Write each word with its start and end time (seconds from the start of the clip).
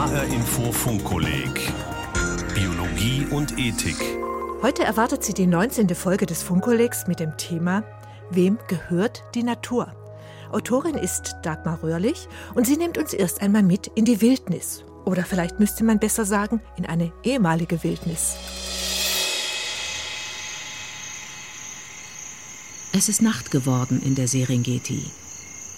HR 0.00 0.24
Info 0.24 0.72
Funkkolleg 0.72 1.74
Biologie 2.54 3.26
und 3.30 3.58
Ethik. 3.58 3.98
Heute 4.62 4.82
erwartet 4.82 5.22
Sie 5.22 5.34
die 5.34 5.46
19. 5.46 5.94
Folge 5.94 6.24
des 6.24 6.42
Funkkollegs 6.42 7.06
mit 7.06 7.20
dem 7.20 7.36
Thema 7.36 7.84
Wem 8.30 8.56
gehört 8.66 9.22
die 9.34 9.42
Natur? 9.42 9.94
Autorin 10.52 10.94
ist 10.94 11.36
Dagmar 11.42 11.82
Röhrlich 11.82 12.28
und 12.54 12.66
sie 12.66 12.78
nimmt 12.78 12.96
uns 12.96 13.12
erst 13.12 13.42
einmal 13.42 13.62
mit 13.62 13.88
in 13.88 14.06
die 14.06 14.22
Wildnis. 14.22 14.84
Oder 15.04 15.22
vielleicht 15.22 15.60
müsste 15.60 15.84
man 15.84 15.98
besser 15.98 16.24
sagen, 16.24 16.62
in 16.78 16.86
eine 16.86 17.12
ehemalige 17.22 17.84
Wildnis. 17.84 18.36
Es 22.94 23.10
ist 23.10 23.20
Nacht 23.20 23.50
geworden 23.50 24.00
in 24.02 24.14
der 24.14 24.28
Serengeti. 24.28 25.10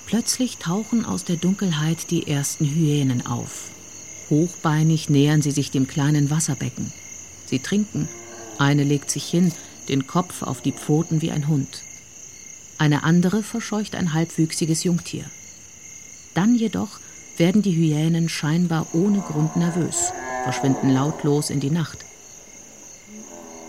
Plötzlich 0.07 0.59
tauchen 0.59 1.05
aus 1.05 1.25
der 1.25 1.39
Dunkelheit 1.39 2.13
die 2.13 2.29
ersten 2.29 2.67
Hyänen 2.67 3.27
auf. 3.27 3.73
Hochbeinig 4.33 5.11
nähern 5.11 5.43
sie 5.43 5.51
sich 5.51 5.71
dem 5.71 5.87
kleinen 5.87 6.31
Wasserbecken. 6.31 6.91
Sie 7.45 7.59
trinken. 7.59 8.09
Eine 8.57 8.83
legt 8.83 9.11
sich 9.11 9.27
hin, 9.27 9.53
den 9.91 10.07
Kopf 10.07 10.43
auf 10.43 10.63
die 10.63 10.73
Pfoten 10.73 11.21
wie 11.21 11.31
ein 11.31 11.49
Hund. 11.49 11.83
Eine 12.79 13.05
andere 13.05 13.43
verscheucht 13.43 13.95
ein 13.95 14.15
halbwüchsiges 14.15 14.85
Jungtier. 14.85 15.27
Dann 16.33 16.55
jedoch 16.55 16.99
werden 17.37 17.61
die 17.61 17.77
Hyänen 17.77 18.31
scheinbar 18.31 18.87
ohne 18.95 19.21
Grund 19.21 19.57
nervös, 19.57 20.13
verschwinden 20.45 20.89
lautlos 20.89 21.51
in 21.51 21.61
die 21.61 21.71
Nacht. 21.71 21.99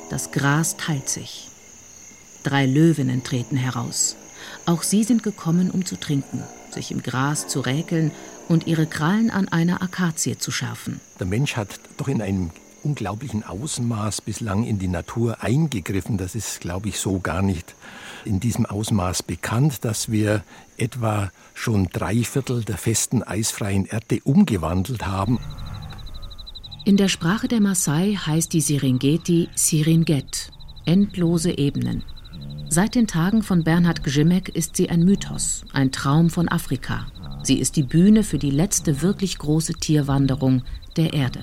Das 0.09 0.31
Gras 0.31 0.77
teilt 0.77 1.09
sich. 1.09 1.49
Drei 2.43 2.65
Löwinnen 2.65 3.25
treten 3.25 3.57
heraus. 3.57 4.15
Auch 4.65 4.83
sie 4.83 5.03
sind 5.03 5.23
gekommen, 5.23 5.71
um 5.71 5.85
zu 5.85 5.99
trinken, 5.99 6.41
sich 6.71 6.91
im 6.91 7.03
Gras 7.03 7.49
zu 7.49 7.59
räkeln 7.59 8.11
und 8.47 8.67
ihre 8.67 8.85
Krallen 8.85 9.29
an 9.29 9.47
einer 9.47 9.81
Akazie 9.81 10.37
zu 10.37 10.51
schärfen. 10.51 10.99
Der 11.19 11.27
Mensch 11.27 11.55
hat 11.55 11.79
doch 11.97 12.07
in 12.07 12.21
einem 12.21 12.51
unglaublichen 12.83 13.43
Ausmaß 13.43 14.21
bislang 14.21 14.63
in 14.65 14.77
die 14.77 14.87
Natur 14.87 15.41
eingegriffen. 15.41 16.17
Das 16.17 16.35
ist, 16.35 16.59
glaube 16.59 16.89
ich, 16.89 16.99
so 16.99 17.19
gar 17.19 17.41
nicht 17.41 17.75
in 18.25 18.39
diesem 18.39 18.65
Ausmaß 18.65 19.23
bekannt, 19.23 19.85
dass 19.85 20.11
wir 20.11 20.43
etwa 20.77 21.31
schon 21.53 21.87
drei 21.91 22.23
Viertel 22.23 22.63
der 22.63 22.77
festen 22.77 23.23
eisfreien 23.23 23.85
Erde 23.85 24.19
umgewandelt 24.23 25.05
haben. 25.05 25.39
In 26.85 26.97
der 26.97 27.07
Sprache 27.07 27.47
der 27.47 27.61
Maasai 27.61 28.15
heißt 28.15 28.51
die 28.51 28.61
Serengeti 28.61 29.49
Siringet, 29.55 30.51
endlose 30.85 31.57
Ebenen. 31.57 32.03
Seit 32.69 32.95
den 32.95 33.07
Tagen 33.07 33.43
von 33.43 33.63
Bernhard 33.63 34.03
Gzimek 34.03 34.49
ist 34.49 34.75
sie 34.75 34.89
ein 34.89 35.05
Mythos, 35.05 35.63
ein 35.71 35.91
Traum 35.91 36.29
von 36.29 36.49
Afrika. 36.49 37.05
Sie 37.43 37.59
ist 37.59 37.75
die 37.75 37.83
Bühne 37.83 38.23
für 38.23 38.39
die 38.39 38.51
letzte 38.51 39.01
wirklich 39.01 39.37
große 39.37 39.73
Tierwanderung 39.73 40.63
der 40.95 41.13
Erde. 41.13 41.41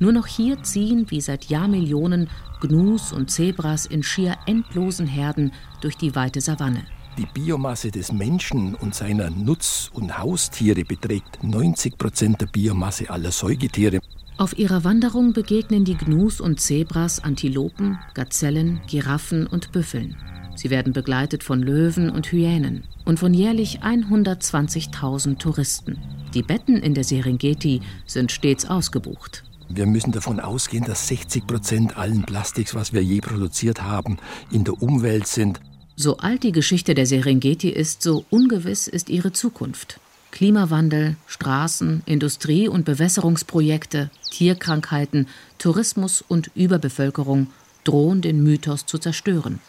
Nur 0.00 0.12
noch 0.12 0.26
hier 0.26 0.62
ziehen, 0.62 1.06
wie 1.10 1.20
seit 1.20 1.44
Jahrmillionen, 1.46 2.28
Gnus 2.60 3.12
und 3.12 3.30
Zebras 3.30 3.86
in 3.86 4.02
schier 4.02 4.36
endlosen 4.46 5.06
Herden 5.06 5.52
durch 5.80 5.96
die 5.96 6.14
weite 6.14 6.40
Savanne. 6.40 6.82
Die 7.18 7.26
Biomasse 7.26 7.90
des 7.90 8.12
Menschen 8.12 8.74
und 8.74 8.94
seiner 8.94 9.30
Nutz- 9.30 9.90
und 9.92 10.18
Haustiere 10.18 10.84
beträgt 10.84 11.42
90 11.44 11.98
Prozent 11.98 12.40
der 12.40 12.46
Biomasse 12.46 13.10
aller 13.10 13.30
Säugetiere. 13.30 14.00
Auf 14.38 14.58
ihrer 14.58 14.84
Wanderung 14.84 15.34
begegnen 15.34 15.84
die 15.84 15.98
Gnus 15.98 16.40
und 16.40 16.60
Zebras 16.60 17.22
Antilopen, 17.22 17.98
Gazellen, 18.14 18.80
Giraffen 18.88 19.46
und 19.46 19.70
Büffeln. 19.70 20.16
Sie 20.60 20.68
werden 20.68 20.92
begleitet 20.92 21.42
von 21.42 21.62
Löwen 21.62 22.10
und 22.10 22.30
Hyänen 22.32 22.84
und 23.06 23.18
von 23.18 23.32
jährlich 23.32 23.80
120.000 23.80 25.38
Touristen. 25.38 25.96
Die 26.34 26.42
Betten 26.42 26.76
in 26.76 26.92
der 26.92 27.02
Serengeti 27.02 27.80
sind 28.04 28.30
stets 28.30 28.66
ausgebucht. 28.66 29.42
Wir 29.70 29.86
müssen 29.86 30.12
davon 30.12 30.38
ausgehen, 30.38 30.84
dass 30.84 31.08
60 31.08 31.46
Prozent 31.46 31.96
allen 31.96 32.24
Plastiks, 32.24 32.74
was 32.74 32.92
wir 32.92 33.02
je 33.02 33.22
produziert 33.22 33.82
haben, 33.82 34.18
in 34.50 34.64
der 34.64 34.82
Umwelt 34.82 35.26
sind. 35.26 35.60
So 35.96 36.18
alt 36.18 36.42
die 36.42 36.52
Geschichte 36.52 36.92
der 36.92 37.06
Serengeti 37.06 37.70
ist, 37.70 38.02
so 38.02 38.26
ungewiss 38.28 38.86
ist 38.86 39.08
ihre 39.08 39.32
Zukunft. 39.32 39.98
Klimawandel, 40.30 41.16
Straßen, 41.26 42.02
Industrie- 42.04 42.68
und 42.68 42.84
Bewässerungsprojekte, 42.84 44.10
Tierkrankheiten, 44.30 45.26
Tourismus 45.56 46.20
und 46.20 46.50
Überbevölkerung 46.54 47.46
drohen 47.84 48.20
den 48.20 48.42
Mythos 48.42 48.84
zu 48.84 48.98
zerstören. 48.98 49.60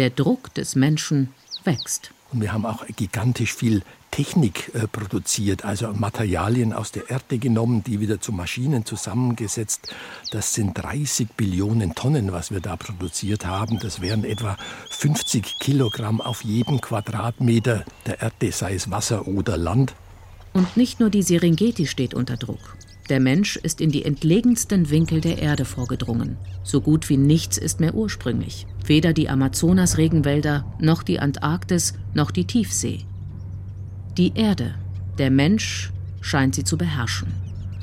Der 0.00 0.08
Druck 0.08 0.54
des 0.54 0.76
Menschen 0.76 1.28
wächst. 1.64 2.12
Und 2.32 2.40
wir 2.40 2.54
haben 2.54 2.64
auch 2.64 2.86
gigantisch 2.96 3.52
viel 3.52 3.82
Technik 4.10 4.74
äh, 4.74 4.88
produziert, 4.88 5.66
also 5.66 5.92
Materialien 5.92 6.72
aus 6.72 6.90
der 6.90 7.10
Erde 7.10 7.36
genommen, 7.36 7.84
die 7.84 8.00
wieder 8.00 8.18
zu 8.18 8.32
Maschinen 8.32 8.86
zusammengesetzt. 8.86 9.94
Das 10.30 10.54
sind 10.54 10.72
30 10.72 11.32
Billionen 11.36 11.94
Tonnen, 11.94 12.32
was 12.32 12.50
wir 12.50 12.60
da 12.60 12.76
produziert 12.76 13.44
haben. 13.44 13.78
Das 13.78 14.00
wären 14.00 14.24
etwa 14.24 14.56
50 14.88 15.58
Kilogramm 15.58 16.22
auf 16.22 16.44
jedem 16.44 16.80
Quadratmeter 16.80 17.84
der 18.06 18.22
Erde, 18.22 18.52
sei 18.52 18.76
es 18.76 18.90
Wasser 18.90 19.28
oder 19.28 19.58
Land. 19.58 19.92
Und 20.54 20.78
nicht 20.78 20.98
nur 20.98 21.10
die 21.10 21.22
Serengeti 21.22 21.86
steht 21.86 22.14
unter 22.14 22.38
Druck. 22.38 22.74
Der 23.10 23.18
Mensch 23.18 23.56
ist 23.56 23.80
in 23.80 23.90
die 23.90 24.04
entlegensten 24.04 24.88
Winkel 24.88 25.20
der 25.20 25.38
Erde 25.38 25.64
vorgedrungen. 25.64 26.38
So 26.62 26.80
gut 26.80 27.08
wie 27.08 27.16
nichts 27.16 27.58
ist 27.58 27.80
mehr 27.80 27.96
ursprünglich. 27.96 28.68
Weder 28.86 29.12
die 29.12 29.28
Amazonas-Regenwälder, 29.28 30.64
noch 30.78 31.02
die 31.02 31.18
Antarktis, 31.18 31.94
noch 32.14 32.30
die 32.30 32.46
Tiefsee. 32.46 33.00
Die 34.16 34.36
Erde, 34.36 34.76
der 35.18 35.32
Mensch, 35.32 35.92
scheint 36.20 36.54
sie 36.54 36.62
zu 36.62 36.78
beherrschen. 36.78 37.32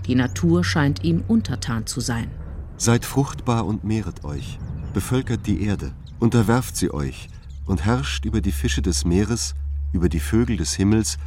Die 0.06 0.16
Natur 0.16 0.64
scheint 0.64 1.04
ihm 1.04 1.26
untertan 1.28 1.86
zu 1.86 2.00
sein. 2.00 2.32
Seid 2.78 3.04
fruchtbar 3.04 3.66
und 3.66 3.84
mehret 3.84 4.24
euch, 4.24 4.58
bevölkert 4.94 5.46
die 5.46 5.62
Erde, 5.64 5.92
unterwerft 6.20 6.78
sie 6.78 6.94
euch 6.94 7.28
und 7.66 7.84
herrscht 7.84 8.24
über 8.24 8.40
die 8.40 8.54
Fische 8.54 8.82
des 8.82 9.04
Meeres, 9.04 9.56
über 9.92 10.08
die 10.08 10.22
Vögel 10.22 10.56
des 10.56 10.74
Himmels 10.76 11.18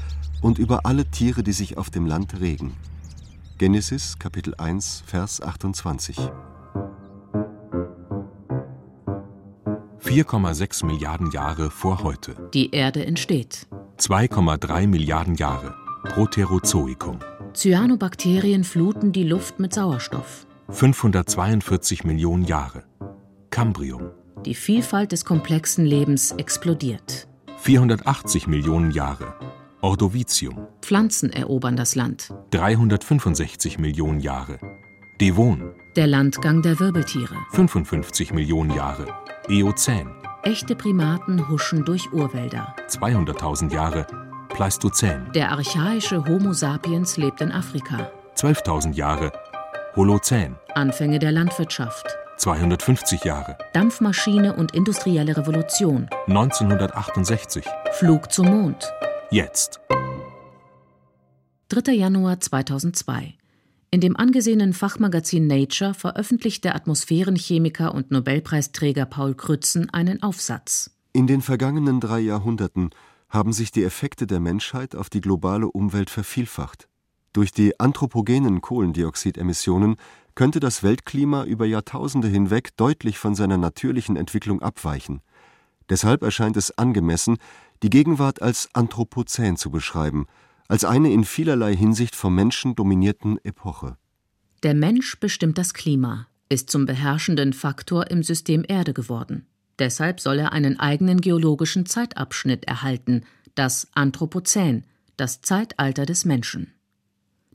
und 0.41 0.59
über 0.59 0.87
alle 0.87 1.05
Tiere, 1.05 1.43
die 1.43 1.53
sich 1.53 1.77
auf 1.77 1.91
dem 1.91 2.07
Land 2.07 2.41
regen. 2.41 2.73
Genesis 3.61 4.19
Kapitel 4.19 4.55
1 4.57 5.03
Vers 5.05 5.43
28. 5.43 6.17
4,6 10.03 10.87
Milliarden 10.87 11.31
Jahre 11.31 11.71
vor 11.71 12.03
heute. 12.03 12.49
Die 12.55 12.71
Erde 12.71 13.05
entsteht. 13.05 13.67
2,3 13.99 14.87
Milliarden 14.87 15.35
Jahre. 15.35 15.75
Proterozoikum. 16.05 17.19
Cyanobakterien 17.53 18.65
fluten 18.65 19.13
die 19.13 19.25
Luft 19.25 19.61
mit 19.61 19.75
Sauerstoff. 19.75 20.47
542 20.71 22.05
Millionen 22.05 22.47
Jahre. 22.47 22.85
Cambrium. 23.51 24.13
Die 24.47 24.55
Vielfalt 24.55 25.13
des 25.13 25.27
komplexen 25.27 25.85
Lebens 25.85 26.33
explodiert. 26.33 27.29
480 27.59 28.47
Millionen 28.47 28.91
Jahre. 28.91 29.35
Ordovizium. 29.83 30.67
Pflanzen 30.91 31.33
erobern 31.33 31.77
das 31.77 31.95
Land. 31.95 32.35
365 32.51 33.79
Millionen 33.79 34.19
Jahre. 34.19 34.59
Devon. 35.21 35.71
Der 35.95 36.09
Landgang 36.09 36.63
der 36.63 36.81
Wirbeltiere. 36.81 37.37
55 37.53 38.33
Millionen 38.33 38.75
Jahre. 38.75 39.07
Eozän. 39.49 40.11
Echte 40.43 40.75
Primaten 40.75 41.49
huschen 41.49 41.85
durch 41.85 42.13
Urwälder. 42.13 42.75
200.000 42.89 43.73
Jahre. 43.73 44.05
Pleistozän. 44.49 45.31
Der 45.33 45.53
archaische 45.53 46.25
Homo 46.25 46.53
sapiens 46.53 47.17
lebt 47.17 47.41
in 47.41 47.53
Afrika. 47.53 48.11
12.000 48.37 48.93
Jahre. 48.95 49.31
Holozän. 49.95 50.57
Anfänge 50.75 51.21
der 51.21 51.31
Landwirtschaft. 51.31 52.05
250 52.39 53.23
Jahre. 53.23 53.57
Dampfmaschine 53.75 54.57
und 54.57 54.75
industrielle 54.75 55.37
Revolution. 55.37 56.09
1968. 56.27 57.65
Flug 57.93 58.33
zum 58.33 58.47
Mond. 58.47 58.93
Jetzt. 59.31 59.81
3. 61.71 61.93
Januar 61.93 62.41
2002. 62.41 63.35
In 63.93 64.01
dem 64.01 64.17
angesehenen 64.17 64.73
Fachmagazin 64.73 65.47
Nature 65.47 65.95
veröffentlicht 65.95 66.65
der 66.65 66.75
Atmosphärenchemiker 66.75 67.95
und 67.95 68.11
Nobelpreisträger 68.11 69.07
Paul 69.07 69.37
Krützen 69.37 69.89
einen 69.91 70.21
Aufsatz. 70.21 70.91
In 71.13 71.29
den 71.29 71.43
vergangenen 71.43 72.01
drei 72.01 72.19
Jahrhunderten 72.19 72.91
haben 73.29 73.53
sich 73.53 73.71
die 73.71 73.85
Effekte 73.85 74.27
der 74.27 74.41
Menschheit 74.41 74.97
auf 74.97 75.11
die 75.11 75.21
globale 75.21 75.69
Umwelt 75.69 76.11
vervielfacht. 76.11 76.89
Durch 77.33 77.53
die 77.53 77.79
anthropogenen 77.79 78.63
Kohlendioxidemissionen 78.63 79.95
könnte 80.35 80.59
das 80.59 80.83
Weltklima 80.83 81.45
über 81.45 81.67
Jahrtausende 81.67 82.27
hinweg 82.27 82.77
deutlich 82.77 83.17
von 83.17 83.37
seiner 83.37 83.59
natürlichen 83.59 84.17
Entwicklung 84.17 84.61
abweichen. 84.61 85.23
Deshalb 85.89 86.25
erscheint 86.25 86.57
es 86.57 86.77
angemessen, 86.77 87.37
die 87.85 87.91
Gegenwart 87.91 88.43
als 88.43 88.69
Anthropozän 88.73 89.57
zu 89.57 89.71
beschreiben, 89.71 90.27
als 90.71 90.85
eine 90.85 91.13
in 91.13 91.25
vielerlei 91.25 91.75
Hinsicht 91.75 92.15
vom 92.15 92.33
Menschen 92.37 92.77
dominierten 92.77 93.45
Epoche. 93.45 93.97
Der 94.63 94.75
Mensch 94.75 95.19
bestimmt 95.19 95.59
das 95.59 95.75
Klima, 95.75 96.29
ist 96.49 96.71
zum 96.71 96.87
beherrschenden 96.87 97.53
Faktor 97.55 98.09
im 98.09 98.23
System 98.23 98.65
Erde 98.67 98.95
geworden. 98.95 99.47
Deshalb 99.81 100.21
soll 100.21 100.39
er 100.39 100.53
einen 100.53 100.79
eigenen 100.79 101.21
geologischen 101.21 101.87
Zeitabschnitt 101.87 102.67
erhalten, 102.67 103.25
das 103.57 103.89
Anthropozän, 103.95 104.85
das 105.17 105.41
Zeitalter 105.41 106.07
des 106.07 106.25
Menschen. 106.25 106.73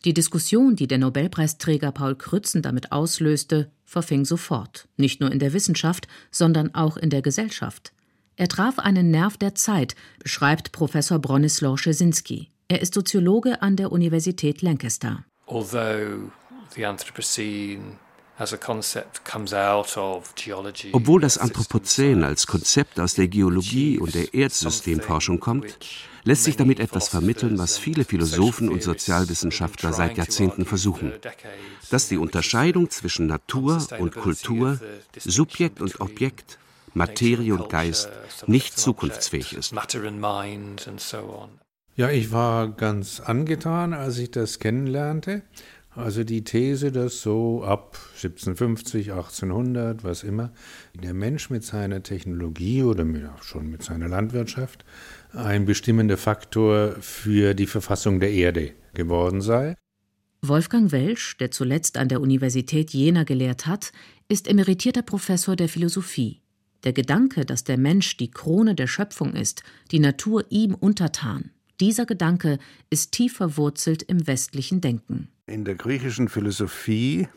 Die 0.03 0.13
Diskussion, 0.13 0.75
die 0.75 0.87
der 0.87 0.97
Nobelpreisträger 0.97 1.93
Paul 1.93 2.15
Krützen 2.15 2.63
damit 2.63 2.91
auslöste, 2.91 3.71
verfing 3.85 4.25
sofort, 4.25 4.89
nicht 4.97 5.21
nur 5.21 5.31
in 5.31 5.39
der 5.39 5.53
Wissenschaft, 5.53 6.09
sondern 6.31 6.75
auch 6.75 6.97
in 6.97 7.11
der 7.11 7.21
Gesellschaft. 7.21 7.93
Er 8.35 8.49
traf 8.49 8.77
einen 8.77 9.09
Nerv 9.09 9.37
der 9.37 9.55
Zeit, 9.55 9.95
beschreibt 10.19 10.73
Professor 10.73 11.19
Bronislaw 11.19 11.77
Szynski. 11.77 12.51
Er 12.67 12.81
ist 12.81 12.95
Soziologe 12.95 13.61
an 13.61 13.75
der 13.75 13.91
Universität 13.91 14.63
Lancaster. 14.63 15.23
Although 15.45 16.31
the 16.75 16.85
Anthropocene 16.85 17.99
obwohl 20.91 21.21
das 21.21 21.37
Anthropozän 21.37 22.23
als 22.25 22.47
Konzept 22.47 22.99
aus 22.99 23.13
der 23.13 23.29
Geologie 23.29 23.97
und 23.97 24.13
der 24.13 24.33
Erdsystemforschung 24.33 25.39
kommt, 25.39 25.77
lässt 26.25 26.43
sich 26.43 26.57
damit 26.57 26.81
etwas 26.81 27.07
vermitteln, 27.07 27.57
was 27.57 27.77
viele 27.77 28.03
Philosophen 28.03 28.67
und 28.67 28.83
Sozialwissenschaftler 28.83 29.93
seit 29.93 30.17
Jahrzehnten 30.17 30.65
versuchen, 30.65 31.13
dass 31.89 32.09
die 32.09 32.17
Unterscheidung 32.17 32.89
zwischen 32.89 33.27
Natur 33.27 33.87
und 33.99 34.13
Kultur, 34.15 34.81
Subjekt 35.17 35.79
und 35.79 36.01
Objekt, 36.01 36.57
Materie 36.93 37.53
und 37.53 37.69
Geist 37.69 38.09
nicht 38.47 38.77
zukunftsfähig 38.77 39.53
ist. 39.53 39.73
Ja, 41.97 42.09
ich 42.09 42.33
war 42.33 42.73
ganz 42.73 43.21
angetan, 43.21 43.93
als 43.93 44.17
ich 44.17 44.29
das 44.29 44.59
kennenlernte. 44.59 45.43
Also 45.91 46.25
die 46.25 46.43
These, 46.43 46.91
dass 46.91 47.21
so 47.21 47.63
ab 47.63 47.97
1750, 48.15 49.13
1800, 49.13 50.03
was 50.03 50.23
immer, 50.23 50.51
der 50.93 51.13
Mensch 51.13 51.49
mit 51.49 51.63
seiner 51.63 52.03
Technologie 52.03 52.83
oder 52.83 53.05
mit, 53.05 53.23
schon 53.41 53.71
mit 53.71 53.81
seiner 53.81 54.09
Landwirtschaft 54.09 54.83
ein 55.31 55.63
bestimmender 55.63 56.17
Faktor 56.17 56.97
für 56.99 57.53
die 57.53 57.65
Verfassung 57.65 58.19
der 58.19 58.31
Erde 58.31 58.73
geworden 58.93 59.39
sei. 59.39 59.77
Wolfgang 60.41 60.91
Welsch, 60.91 61.37
der 61.37 61.51
zuletzt 61.51 61.97
an 61.97 62.09
der 62.09 62.19
Universität 62.19 62.91
Jena 62.91 63.23
gelehrt 63.23 63.67
hat, 63.67 63.93
ist 64.27 64.49
emeritierter 64.49 65.01
Professor 65.01 65.55
der 65.55 65.69
Philosophie. 65.69 66.41
Der 66.83 66.91
Gedanke, 66.91 67.45
dass 67.45 67.63
der 67.63 67.77
Mensch 67.77 68.17
die 68.17 68.31
Krone 68.31 68.75
der 68.75 68.87
Schöpfung 68.87 69.33
ist, 69.33 69.63
die 69.91 69.99
Natur 69.99 70.43
ihm 70.49 70.75
untertan, 70.75 71.51
dieser 71.79 72.05
Gedanke 72.05 72.59
ist 72.89 73.11
tief 73.11 73.37
verwurzelt 73.37 74.03
im 74.03 74.27
westlichen 74.27 74.81
Denken. 74.81 75.29
In 75.47 75.65
der 75.65 75.75
griechischen 75.75 76.29
Philosophie 76.29 77.27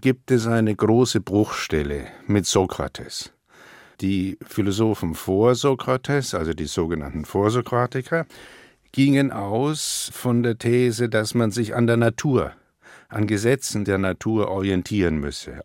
gibt 0.00 0.30
es 0.30 0.46
eine 0.46 0.74
große 0.74 1.20
Bruchstelle 1.20 2.06
mit 2.26 2.46
Sokrates. 2.46 3.32
Die 4.00 4.38
Philosophen 4.46 5.14
vor 5.14 5.54
Sokrates, 5.54 6.34
also 6.34 6.54
die 6.54 6.66
sogenannten 6.66 7.26
Vorsokratiker, 7.26 8.26
gingen 8.92 9.30
aus 9.30 10.10
von 10.12 10.42
der 10.42 10.58
These, 10.58 11.08
dass 11.08 11.34
man 11.34 11.50
sich 11.50 11.74
an 11.74 11.86
der 11.86 11.98
Natur, 11.98 12.52
an 13.08 13.26
Gesetzen 13.26 13.84
der 13.84 13.98
Natur 13.98 14.48
orientieren 14.48 15.18
müsse. 15.18 15.60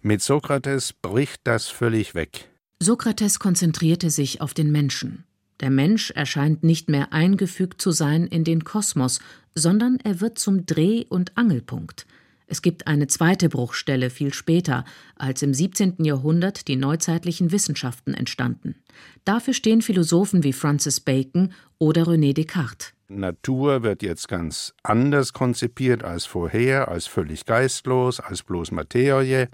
Mit 0.00 0.22
Sokrates 0.22 0.92
bricht 0.92 1.40
das 1.44 1.68
völlig 1.68 2.14
weg. 2.14 2.48
Sokrates 2.80 3.38
konzentrierte 3.38 4.10
sich 4.10 4.40
auf 4.40 4.54
den 4.54 4.72
Menschen. 4.72 5.24
Der 5.60 5.70
Mensch 5.70 6.10
erscheint 6.12 6.62
nicht 6.62 6.88
mehr 6.88 7.12
eingefügt 7.12 7.82
zu 7.82 7.90
sein 7.90 8.26
in 8.26 8.44
den 8.44 8.64
Kosmos, 8.64 9.20
sondern 9.54 9.98
er 10.04 10.20
wird 10.20 10.38
zum 10.38 10.66
Dreh- 10.66 11.06
und 11.08 11.36
Angelpunkt. 11.36 12.06
Es 12.50 12.62
gibt 12.62 12.86
eine 12.86 13.08
zweite 13.08 13.50
Bruchstelle 13.50 14.08
viel 14.08 14.32
später, 14.32 14.84
als 15.16 15.42
im 15.42 15.52
17. 15.52 15.96
Jahrhundert 16.04 16.66
die 16.66 16.76
neuzeitlichen 16.76 17.52
Wissenschaften 17.52 18.14
entstanden. 18.14 18.76
Dafür 19.24 19.52
stehen 19.52 19.82
Philosophen 19.82 20.44
wie 20.44 20.54
Francis 20.54 21.00
Bacon 21.00 21.52
oder 21.78 22.04
René 22.04 22.32
Descartes. 22.32 22.94
Natur 23.08 23.82
wird 23.82 24.02
jetzt 24.02 24.28
ganz 24.28 24.74
anders 24.82 25.32
konzipiert 25.32 26.04
als 26.04 26.24
vorher, 26.24 26.88
als 26.88 27.06
völlig 27.06 27.44
geistlos, 27.44 28.20
als 28.20 28.42
bloß 28.42 28.70
Materie. 28.70 29.48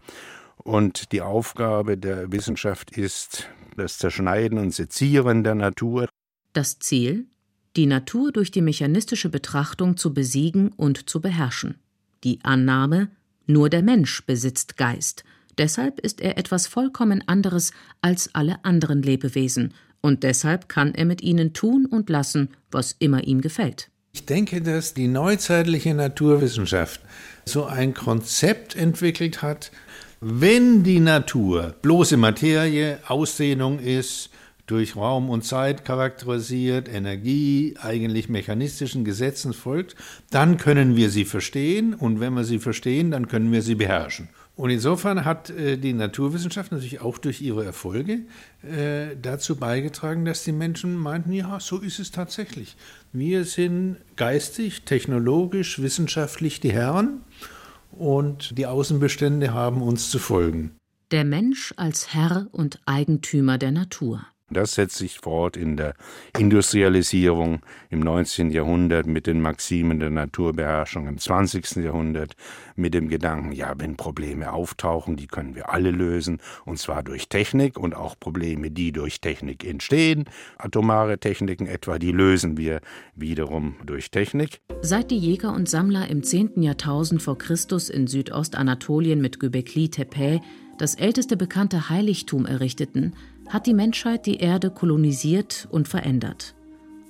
Und 0.57 1.12
die 1.12 1.21
Aufgabe 1.21 1.99
der 1.99 2.31
Wissenschaft 2.31 2.97
ist 2.97 3.49
das 3.76 3.99
Zerschneiden 3.99 4.59
und 4.59 4.73
Sezieren 4.75 5.44
der 5.44 5.55
Natur. 5.55 6.09
Das 6.53 6.79
Ziel? 6.79 7.26
Die 7.76 7.87
Natur 7.87 8.31
durch 8.31 8.50
die 8.50 8.62
mechanistische 8.62 9.29
Betrachtung 9.29 9.97
zu 9.97 10.15
besiegen 10.15 10.71
und 10.73 11.11
zu 11.11 11.21
beherrschen. 11.21 11.76
Die 12.23 12.38
Annahme, 12.43 13.09
nur 13.47 13.69
der 13.69 13.82
Mensch 13.82 14.25
besitzt 14.25 14.76
Geist, 14.76 15.25
deshalb 15.59 16.00
ist 16.00 16.21
er 16.21 16.38
etwas 16.38 16.67
vollkommen 16.67 17.23
anderes 17.26 17.73
als 18.00 18.35
alle 18.35 18.65
anderen 18.65 19.03
Lebewesen, 19.03 19.75
und 20.00 20.23
deshalb 20.23 20.69
kann 20.69 20.94
er 20.94 21.06
mit 21.06 21.23
ihnen 21.23 21.55
tun 21.55 21.87
und 21.87 22.11
lassen, 22.11 22.50
was 22.71 22.94
immer 22.99 23.25
ihm 23.25 23.41
gefällt. 23.41 23.91
Ich 24.12 24.26
denke, 24.26 24.62
dass 24.62 24.94
die 24.94 25.09
neuzeitliche 25.09 25.94
Naturwissenschaft 25.94 27.00
so 27.47 27.65
ein 27.65 27.94
Konzept 27.94 28.76
entwickelt 28.76 29.43
hat, 29.43 29.73
wenn 30.26 30.82
die 30.85 31.00
Natur 31.00 31.75
bloße 31.82 32.17
Materie, 32.17 32.99
Ausdehnung 33.09 33.79
ist, 33.79 34.31
durch 34.67 34.97
Raum 34.97 35.29
und 35.29 35.44
Zeit 35.44 35.85
charakterisiert, 35.85 36.88
Energie 36.88 37.75
eigentlich 37.79 38.31
mechanistischen 38.31 39.05
Gesetzen 39.05 39.53
folgt, 39.53 39.97
dann 40.31 40.56
können 40.56 40.97
wir 40.97 41.11
sie 41.11 41.26
verstehen 41.26 41.93
und 41.93 42.21
wenn 42.21 42.32
wir 42.32 42.44
sie 42.44 42.59
verstehen, 42.59 43.11
dann 43.11 43.29
können 43.29 43.53
wir 43.53 43.61
sie 43.61 43.75
beherrschen. 43.75 44.31
Und 44.56 44.71
insofern 44.71 45.26
hat 45.26 45.50
äh, 45.50 45.76
die 45.76 45.93
Naturwissenschaft 45.93 46.73
natürlich 46.73 47.03
auch 47.03 47.19
durch 47.19 47.43
ihre 47.43 47.62
Erfolge 47.62 48.21
äh, 48.62 49.17
dazu 49.21 49.56
beigetragen, 49.56 50.25
dass 50.25 50.43
die 50.43 50.53
Menschen 50.53 50.97
meinten, 50.97 51.32
ja, 51.32 51.61
so 51.61 51.81
ist 51.81 51.99
es 51.99 52.12
tatsächlich. 52.12 52.76
Wir 53.12 53.44
sind 53.44 53.99
geistig, 54.17 54.85
technologisch, 54.87 55.82
wissenschaftlich 55.82 56.61
die 56.61 56.73
Herren 56.73 57.21
und 57.99 58.58
die 58.58 58.67
Außenbestände 58.67 59.52
haben 59.52 59.82
uns 59.82 60.11
zu 60.11 60.19
folgen. 60.19 60.76
Der 61.11 61.25
Mensch 61.25 61.73
als 61.76 62.12
Herr 62.14 62.49
und 62.52 62.81
Eigentümer 62.87 63.58
der 63.58 63.73
Natur. 63.73 64.26
Das 64.55 64.75
setzt 64.75 64.97
sich 64.97 65.19
fort 65.19 65.56
in 65.56 65.77
der 65.77 65.95
Industrialisierung 66.39 67.61
im 67.91 68.01
19. 68.01 68.51
Jahrhundert 68.51 69.06
mit 69.06 69.27
den 69.27 69.41
Maximen 69.41 70.01
der 70.01 70.11
Naturbeherrschung 70.11 71.09
im 71.09 71.19
20. 71.19 71.77
Jahrhundert 71.77 72.35
mit 72.77 72.95
dem 72.95 73.09
Gedanken, 73.09 73.53
ja, 73.53 73.75
wenn 73.77 73.97
Probleme 73.97 74.53
auftauchen, 74.53 75.17
die 75.17 75.27
können 75.27 75.55
wir 75.55 75.71
alle 75.71 75.91
lösen, 75.91 76.41
und 76.65 76.79
zwar 76.79 77.03
durch 77.03 77.29
Technik 77.29 77.79
und 77.79 77.95
auch 77.95 78.19
Probleme, 78.19 78.71
die 78.71 78.93
durch 78.93 79.21
Technik 79.21 79.65
entstehen, 79.65 80.25
atomare 80.59 81.19
Techniken 81.19 81.67
etwa, 81.67 81.99
die 81.99 82.12
lösen 82.12 82.57
wir 82.57 82.81
wiederum 83.17 83.77
durch 83.85 84.11
Technik. 84.11 84.61
Seit 84.83 85.11
die 85.11 85.19
Jäger 85.19 85.53
und 85.53 85.69
Sammler 85.69 86.09
im 86.09 86.23
10. 86.23 86.62
Jahrtausend 86.62 87.23
vor 87.23 87.39
Christus 87.39 87.91
in 87.91 88.07
Südostanatolien 88.07 89.21
mit 89.21 89.40
Göbekli 89.40 89.88
Tepe 89.88 90.40
das 90.78 90.95
älteste 90.95 91.37
bekannte 91.37 91.88
Heiligtum 91.88 92.47
errichteten, 92.47 93.14
hat 93.49 93.67
die 93.67 93.75
Menschheit 93.75 94.27
die 94.27 94.37
Erde 94.37 94.71
kolonisiert 94.71 95.69
und 95.71 95.89
verändert. 95.89 96.55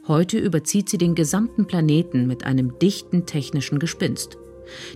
Heute 0.06 0.38
überzieht 0.38 0.88
sie 0.88 0.98
den 0.98 1.14
gesamten 1.14 1.66
Planeten 1.66 2.26
mit 2.26 2.44
einem 2.44 2.78
dichten 2.78 3.24
technischen 3.26 3.78
Gespinst. 3.78 4.36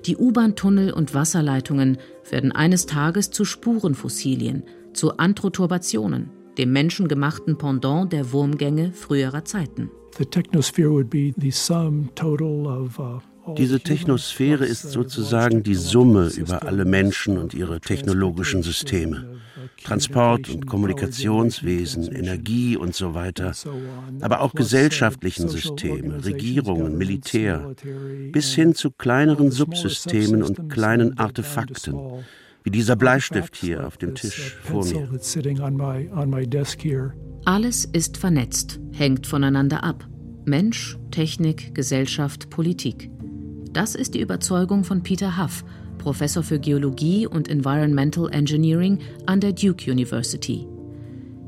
Die 0.07 0.17
U-Bahn-Tunnel 0.17 0.93
und 0.93 1.15
Wasserleitungen 1.15 1.99
werden 2.31 2.53
eines 2.53 2.87
Tages 2.87 3.31
zu 3.31 3.45
Spurenfossilien, 3.45 4.65
zu 4.93 5.17
Anthroturbationen, 5.17 6.31
dem 6.59 6.73
menschengemachten 6.73 7.57
Pendant 7.57 8.13
der 8.13 8.33
Wurmgänge 8.33 8.93
früherer 8.93 9.45
Zeiten. 9.45 9.91
The 10.19 10.25
technosphere 10.25 10.91
would 10.91 11.11
be 11.11 11.33
the 11.37 11.51
sum 11.51 12.11
total 12.15 12.67
of 12.67 12.99
uh, 12.99 13.21
diese 13.57 13.81
Technosphäre 13.81 14.65
ist 14.65 14.83
sozusagen 14.83 15.63
die 15.63 15.75
Summe 15.75 16.29
über 16.37 16.65
alle 16.65 16.85
Menschen 16.85 17.39
und 17.39 17.55
ihre 17.55 17.81
technologischen 17.81 18.63
Systeme. 18.63 19.39
Transport- 19.85 20.49
und 20.49 20.67
Kommunikationswesen, 20.67 22.13
Energie 22.13 22.77
und 22.77 22.95
so 22.95 23.15
weiter, 23.15 23.53
aber 24.21 24.41
auch 24.41 24.53
gesellschaftlichen 24.53 25.49
Systeme, 25.49 26.25
Regierungen, 26.25 26.99
Militär, 26.99 27.75
bis 28.33 28.53
hin 28.55 28.75
zu 28.75 28.91
kleineren 28.91 29.51
Subsystemen 29.51 30.43
und 30.43 30.69
kleinen 30.69 31.19
Artefakten, 31.19 31.97
wie 32.65 32.71
dieser 32.71 32.97
Bleistift 32.97 33.57
hier 33.57 33.87
auf 33.87 33.97
dem 33.97 34.15
Tisch 34.15 34.57
vor 34.63 34.85
mir. 34.85 35.09
Alles 37.45 37.85
ist 37.85 38.17
vernetzt, 38.17 38.81
hängt 38.93 39.27
voneinander 39.27 39.85
ab. 39.85 40.07
Mensch, 40.45 40.99
Technik, 41.11 41.75
Gesellschaft, 41.75 42.51
Politik. 42.51 43.11
Das 43.73 43.95
ist 43.95 44.15
die 44.15 44.21
Überzeugung 44.21 44.85
von 44.85 45.03
Peter 45.03 45.43
Huff, 45.43 45.65
Professor 45.99 46.43
für 46.43 46.59
Geologie 46.59 47.27
und 47.27 47.49
Environmental 47.49 48.33
Engineering 48.33 48.99
an 49.27 49.41
der 49.41 49.53
Duke 49.53 49.91
University. 49.91 50.67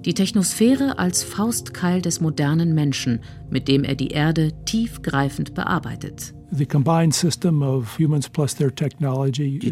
Die 0.05 0.15
Technosphäre 0.15 0.99
als 0.99 1.23
Faustkeil 1.23 2.01
des 2.01 2.23
modernen 2.23 2.75
Menschen, 2.75 3.21
mit 3.51 3.69
dem 3.69 3.85
er 3.85 3.95
die 3.95 4.09
Erde 4.09 4.53
tiefgreifend 4.65 5.55
bearbeitet. 5.55 6.33
Die 6.53 6.67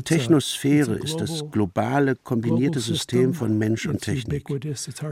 Technosphäre 0.05 0.95
ist 0.97 1.17
das 1.21 1.51
globale, 1.51 2.15
kombinierte 2.15 2.79
System 2.79 3.33
von 3.35 3.57
Mensch 3.57 3.87
und 3.87 4.03
Technik. 4.03 4.45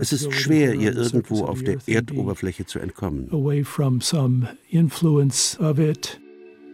Es 0.00 0.12
ist 0.12 0.33
schwer, 0.35 0.75
ihr 0.75 0.95
irgendwo 0.95 1.45
auf 1.47 1.62
der 1.62 1.78
Erdoberfläche 1.87 2.66
zu 2.66 2.78
entkommen. 2.78 3.28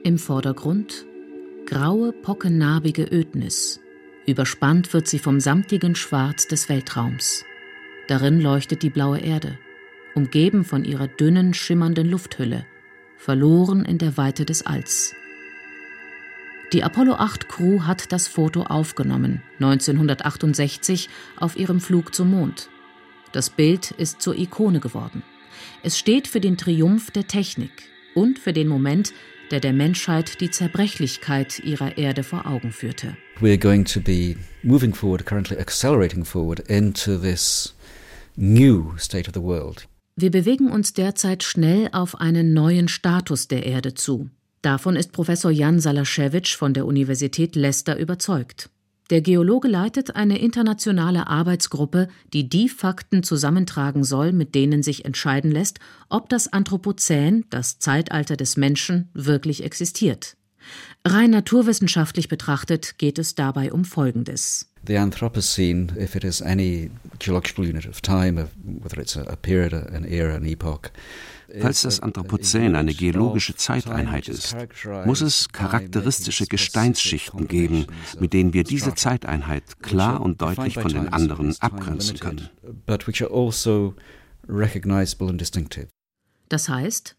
Im 0.04 0.18
Vordergrund 0.18 1.06
graue, 1.64 2.10
pockennarbige 2.12 3.04
Ödnis. 3.04 3.80
Überspannt 4.26 4.92
wird 4.92 5.06
sie 5.06 5.20
vom 5.20 5.38
samtigen 5.38 5.94
Schwarz 5.94 6.48
des 6.48 6.68
Weltraums. 6.68 7.44
Darin 8.08 8.40
leuchtet 8.40 8.82
die 8.82 8.90
blaue 8.90 9.20
Erde, 9.20 9.60
umgeben 10.16 10.64
von 10.64 10.84
ihrer 10.84 11.06
dünnen, 11.06 11.54
schimmernden 11.54 12.10
Lufthülle, 12.10 12.66
verloren 13.16 13.84
in 13.84 13.98
der 13.98 14.16
Weite 14.16 14.44
des 14.44 14.66
Alls. 14.66 15.14
Die 16.72 16.82
Apollo 16.82 17.12
8 17.14 17.48
Crew 17.48 17.82
hat 17.82 18.10
das 18.10 18.26
Foto 18.26 18.64
aufgenommen, 18.64 19.40
1968 19.60 21.10
auf 21.36 21.56
ihrem 21.56 21.78
Flug 21.78 22.12
zum 22.12 22.32
Mond. 22.32 22.70
Das 23.30 23.50
Bild 23.50 23.92
ist 23.92 24.20
zur 24.20 24.36
Ikone 24.36 24.80
geworden. 24.80 25.22
Es 25.84 25.96
steht 25.96 26.26
für 26.26 26.40
den 26.40 26.56
Triumph 26.56 27.12
der 27.12 27.28
Technik 27.28 27.84
und 28.16 28.40
für 28.40 28.52
den 28.52 28.66
Moment, 28.66 29.14
der 29.52 29.60
der 29.60 29.72
Menschheit 29.72 30.40
die 30.40 30.50
Zerbrechlichkeit 30.50 31.60
ihrer 31.60 31.96
Erde 31.96 32.24
vor 32.24 32.46
Augen 32.46 32.72
führte. 32.72 33.16
We're 33.40 33.58
going 33.58 33.84
to 33.84 34.00
be 34.00 34.36
moving 34.62 34.94
forward, 34.94 35.24
currently 35.26 35.58
accelerating 35.58 36.24
forward 36.24 36.60
into 36.68 37.16
this 37.16 37.74
new 38.34 38.96
state 38.98 39.28
of 39.28 39.34
the 39.34 39.42
world. 39.42 39.86
Wir 40.16 40.30
bewegen 40.30 40.70
uns 40.70 40.92
derzeit 40.92 41.42
schnell 41.42 41.88
auf 41.92 42.20
einen 42.20 42.52
neuen 42.52 42.88
Status 42.88 43.48
der 43.48 43.64
Erde 43.64 43.94
zu. 43.94 44.28
Davon 44.60 44.96
ist 44.96 45.12
Professor 45.12 45.50
Jan 45.50 45.80
Salaschewitsch 45.80 46.56
von 46.56 46.74
der 46.74 46.86
Universität 46.86 47.56
Leicester 47.56 47.98
überzeugt. 47.98 48.70
Der 49.12 49.20
Geologe 49.20 49.68
leitet 49.68 50.16
eine 50.16 50.38
internationale 50.38 51.26
Arbeitsgruppe, 51.26 52.08
die 52.32 52.48
die 52.48 52.70
Fakten 52.70 53.22
zusammentragen 53.22 54.04
soll, 54.04 54.32
mit 54.32 54.54
denen 54.54 54.82
sich 54.82 55.04
entscheiden 55.04 55.50
lässt, 55.50 55.80
ob 56.08 56.30
das 56.30 56.50
Anthropozän, 56.50 57.44
das 57.50 57.78
Zeitalter 57.78 58.38
des 58.38 58.56
Menschen, 58.56 59.10
wirklich 59.12 59.64
existiert. 59.64 60.38
Rein 61.06 61.28
naturwissenschaftlich 61.28 62.28
betrachtet 62.28 62.96
geht 62.96 63.18
es 63.18 63.34
dabei 63.34 63.70
um 63.70 63.84
Folgendes. 63.84 64.72
The 64.86 64.96
Anthropocene, 64.96 65.88
if 66.00 66.14
it 66.14 66.24
is 66.24 66.40
any 66.40 66.90
geological 67.18 67.66
unit 67.66 67.86
of 67.86 68.00
time, 68.00 68.48
whether 68.64 68.98
it's 68.98 69.18
a 69.18 69.36
period, 69.36 69.74
an 69.74 70.06
era, 70.06 70.36
an 70.36 70.46
epoch, 70.46 70.90
Falls 71.60 71.82
das 71.82 72.00
Anthropozän 72.00 72.76
eine 72.76 72.94
geologische 72.94 73.54
Zeiteinheit 73.54 74.28
ist, 74.28 74.56
muss 75.04 75.20
es 75.20 75.48
charakteristische 75.50 76.46
Gesteinsschichten 76.46 77.48
geben, 77.48 77.86
mit 78.18 78.32
denen 78.32 78.54
wir 78.54 78.64
diese 78.64 78.94
Zeiteinheit 78.94 79.82
klar 79.82 80.20
und 80.20 80.40
deutlich 80.40 80.74
von 80.74 80.92
den 80.92 81.12
anderen 81.12 81.54
abgrenzen 81.60 82.18
können. 82.18 82.48
Also 82.86 83.94
das 86.48 86.68
heißt, 86.68 87.16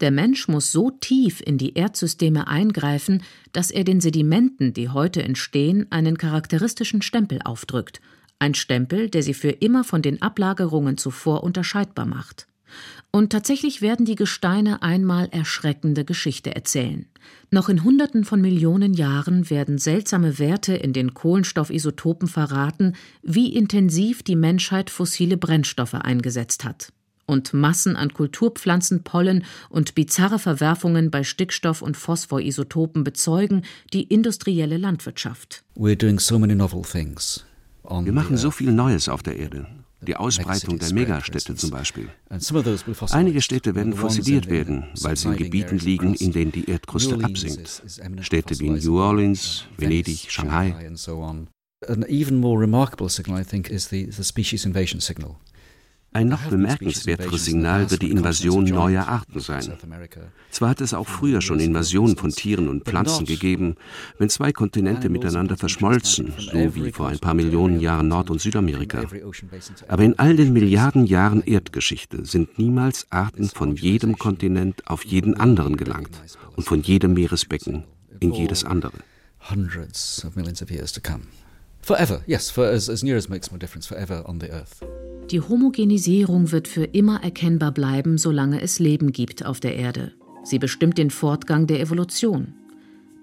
der 0.00 0.10
Mensch 0.10 0.48
muss 0.48 0.72
so 0.72 0.90
tief 0.90 1.40
in 1.40 1.56
die 1.56 1.74
Erdsysteme 1.74 2.48
eingreifen, 2.48 3.22
dass 3.52 3.70
er 3.70 3.82
den 3.82 4.00
Sedimenten, 4.00 4.74
die 4.74 4.90
heute 4.90 5.22
entstehen, 5.22 5.86
einen 5.90 6.18
charakteristischen 6.18 7.00
Stempel 7.00 7.40
aufdrückt, 7.42 8.00
ein 8.38 8.54
Stempel, 8.54 9.08
der 9.08 9.22
sie 9.22 9.32
für 9.32 9.50
immer 9.50 9.84
von 9.84 10.02
den 10.02 10.20
Ablagerungen 10.20 10.98
zuvor 10.98 11.42
unterscheidbar 11.42 12.04
macht. 12.04 12.46
Und 13.10 13.30
tatsächlich 13.30 13.80
werden 13.80 14.04
die 14.04 14.14
Gesteine 14.14 14.82
einmal 14.82 15.28
erschreckende 15.30 16.04
Geschichte 16.04 16.54
erzählen. 16.54 17.06
Noch 17.50 17.68
in 17.68 17.82
Hunderten 17.82 18.24
von 18.24 18.40
Millionen 18.40 18.92
Jahren 18.92 19.48
werden 19.48 19.78
seltsame 19.78 20.38
Werte 20.38 20.74
in 20.74 20.92
den 20.92 21.14
Kohlenstoffisotopen 21.14 22.28
verraten, 22.28 22.94
wie 23.22 23.54
intensiv 23.54 24.22
die 24.22 24.36
Menschheit 24.36 24.90
fossile 24.90 25.36
Brennstoffe 25.36 25.94
eingesetzt 25.94 26.64
hat. 26.64 26.92
Und 27.24 27.54
Massen 27.54 27.96
an 27.96 28.12
Kulturpflanzenpollen 28.12 29.44
und 29.68 29.94
bizarre 29.94 30.38
Verwerfungen 30.38 31.10
bei 31.10 31.24
Stickstoff- 31.24 31.82
und 31.82 31.96
Phosphorisotopen 31.96 33.02
bezeugen 33.02 33.62
die 33.92 34.02
industrielle 34.02 34.76
Landwirtschaft. 34.76 35.64
Wir 38.04 38.12
machen 38.12 38.36
so 38.36 38.50
viel 38.50 38.72
Neues 38.72 39.08
auf 39.08 39.22
der 39.22 39.36
Erde 39.36 39.66
die 40.00 40.16
Ausbreitung 40.16 40.78
der 40.78 40.92
Megastädte 40.92 41.54
zum 41.54 41.70
Beispiel. 41.70 42.08
Einige 43.10 43.42
Städte 43.42 43.74
werden 43.74 43.94
fossiliert 43.94 44.48
werden, 44.48 44.84
weil 45.00 45.16
sie 45.16 45.28
in 45.28 45.36
Gebieten 45.36 45.78
liegen, 45.78 46.14
in 46.14 46.32
denen 46.32 46.52
die 46.52 46.68
Erdkruste 46.68 47.22
absinkt. 47.22 47.82
Städte 48.20 48.58
wie 48.58 48.70
New 48.70 48.98
Orleans, 48.98 49.64
Venedig, 49.76 50.30
Shanghai. 50.30 50.74
An 51.86 52.04
even 52.08 52.38
more 52.40 52.58
remarkable 52.58 53.08
signal, 53.10 53.38
I 53.38 53.44
think, 53.44 53.68
is 53.68 53.90
the, 53.90 54.10
the 54.10 54.24
species 54.24 54.64
invasion 54.64 54.98
signal. 54.98 55.36
Ein 56.16 56.28
noch 56.28 56.44
bemerkenswerteres 56.44 57.44
Signal 57.44 57.90
wird 57.90 58.00
die 58.00 58.10
Invasion 58.10 58.64
neuer 58.64 59.06
Arten 59.06 59.38
sein. 59.38 59.74
Zwar 60.50 60.70
hat 60.70 60.80
es 60.80 60.94
auch 60.94 61.06
früher 61.06 61.42
schon 61.42 61.60
Invasionen 61.60 62.16
von 62.16 62.30
Tieren 62.30 62.68
und 62.68 62.86
Pflanzen 62.86 63.26
gegeben, 63.26 63.74
wenn 64.16 64.30
zwei 64.30 64.50
Kontinente 64.50 65.10
miteinander 65.10 65.58
verschmolzen, 65.58 66.32
so 66.38 66.74
wie 66.74 66.90
vor 66.90 67.08
ein 67.08 67.18
paar 67.18 67.34
Millionen 67.34 67.80
Jahren 67.80 68.08
Nord- 68.08 68.30
und 68.30 68.40
Südamerika. 68.40 69.04
Aber 69.88 70.04
in 70.04 70.18
all 70.18 70.36
den 70.36 70.54
Milliarden 70.54 71.04
Jahren 71.04 71.42
Erdgeschichte 71.42 72.24
sind 72.24 72.58
niemals 72.58 73.06
Arten 73.10 73.50
von 73.50 73.76
jedem 73.76 74.16
Kontinent 74.16 74.88
auf 74.88 75.04
jeden 75.04 75.38
anderen 75.38 75.76
gelangt 75.76 76.18
und 76.56 76.64
von 76.64 76.80
jedem 76.80 77.12
Meeresbecken 77.12 77.84
in 78.20 78.32
jedes 78.32 78.64
andere. 78.64 78.94
Hundreds 79.50 80.24
of 80.24 80.34
millions 80.34 80.62
of 80.62 80.70
years 80.70 80.92
to 80.92 81.02
come. 81.02 81.24
Forever, 81.86 82.20
yes, 82.26 82.50
for 82.50 82.64
as, 82.64 82.90
as 82.90 83.04
near 83.04 83.16
as 83.16 83.28
makes 83.28 83.52
no 83.52 83.58
difference, 83.58 83.86
forever 83.86 84.24
on 84.26 84.40
the 84.40 84.50
earth. 84.50 84.80
Die 85.30 85.40
Homogenisierung 85.40 86.50
wird 86.50 86.66
für 86.66 86.82
immer 86.82 87.22
erkennbar 87.22 87.70
bleiben, 87.70 88.18
solange 88.18 88.60
es 88.60 88.80
Leben 88.80 89.12
gibt 89.12 89.46
auf 89.46 89.60
der 89.60 89.76
Erde. 89.76 90.10
Sie 90.42 90.58
bestimmt 90.58 90.98
den 90.98 91.10
Fortgang 91.10 91.68
der 91.68 91.78
Evolution. 91.78 92.54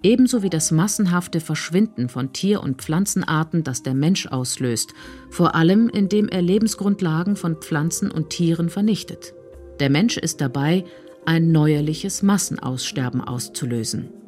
Ebenso 0.02 0.44
wie 0.44 0.50
das 0.50 0.72
massenhafte 0.72 1.42
Verschwinden 1.42 2.08
von 2.08 2.32
Tier- 2.32 2.64
und 2.64 2.82
Pflanzenarten, 2.82 3.66
das 3.66 3.84
der 3.84 3.96
Mensch 3.96 4.28
auslöst, 4.28 4.94
vor 5.30 5.56
allem 5.56 5.90
indem 5.90 6.30
er 6.30 6.42
Lebensgrundlagen 6.42 7.36
von 7.36 7.58
Pflanzen 7.58 8.12
und 8.12 8.30
Tieren 8.30 8.70
vernichtet. 8.70 9.34
Der 9.82 9.90
Mensch 9.90 10.16
ist 10.16 10.40
dabei, 10.40 10.86
ein 11.26 11.52
neuerliches 11.52 12.24
Massenaussterben 12.24 13.20
auszulösen. 13.20 14.23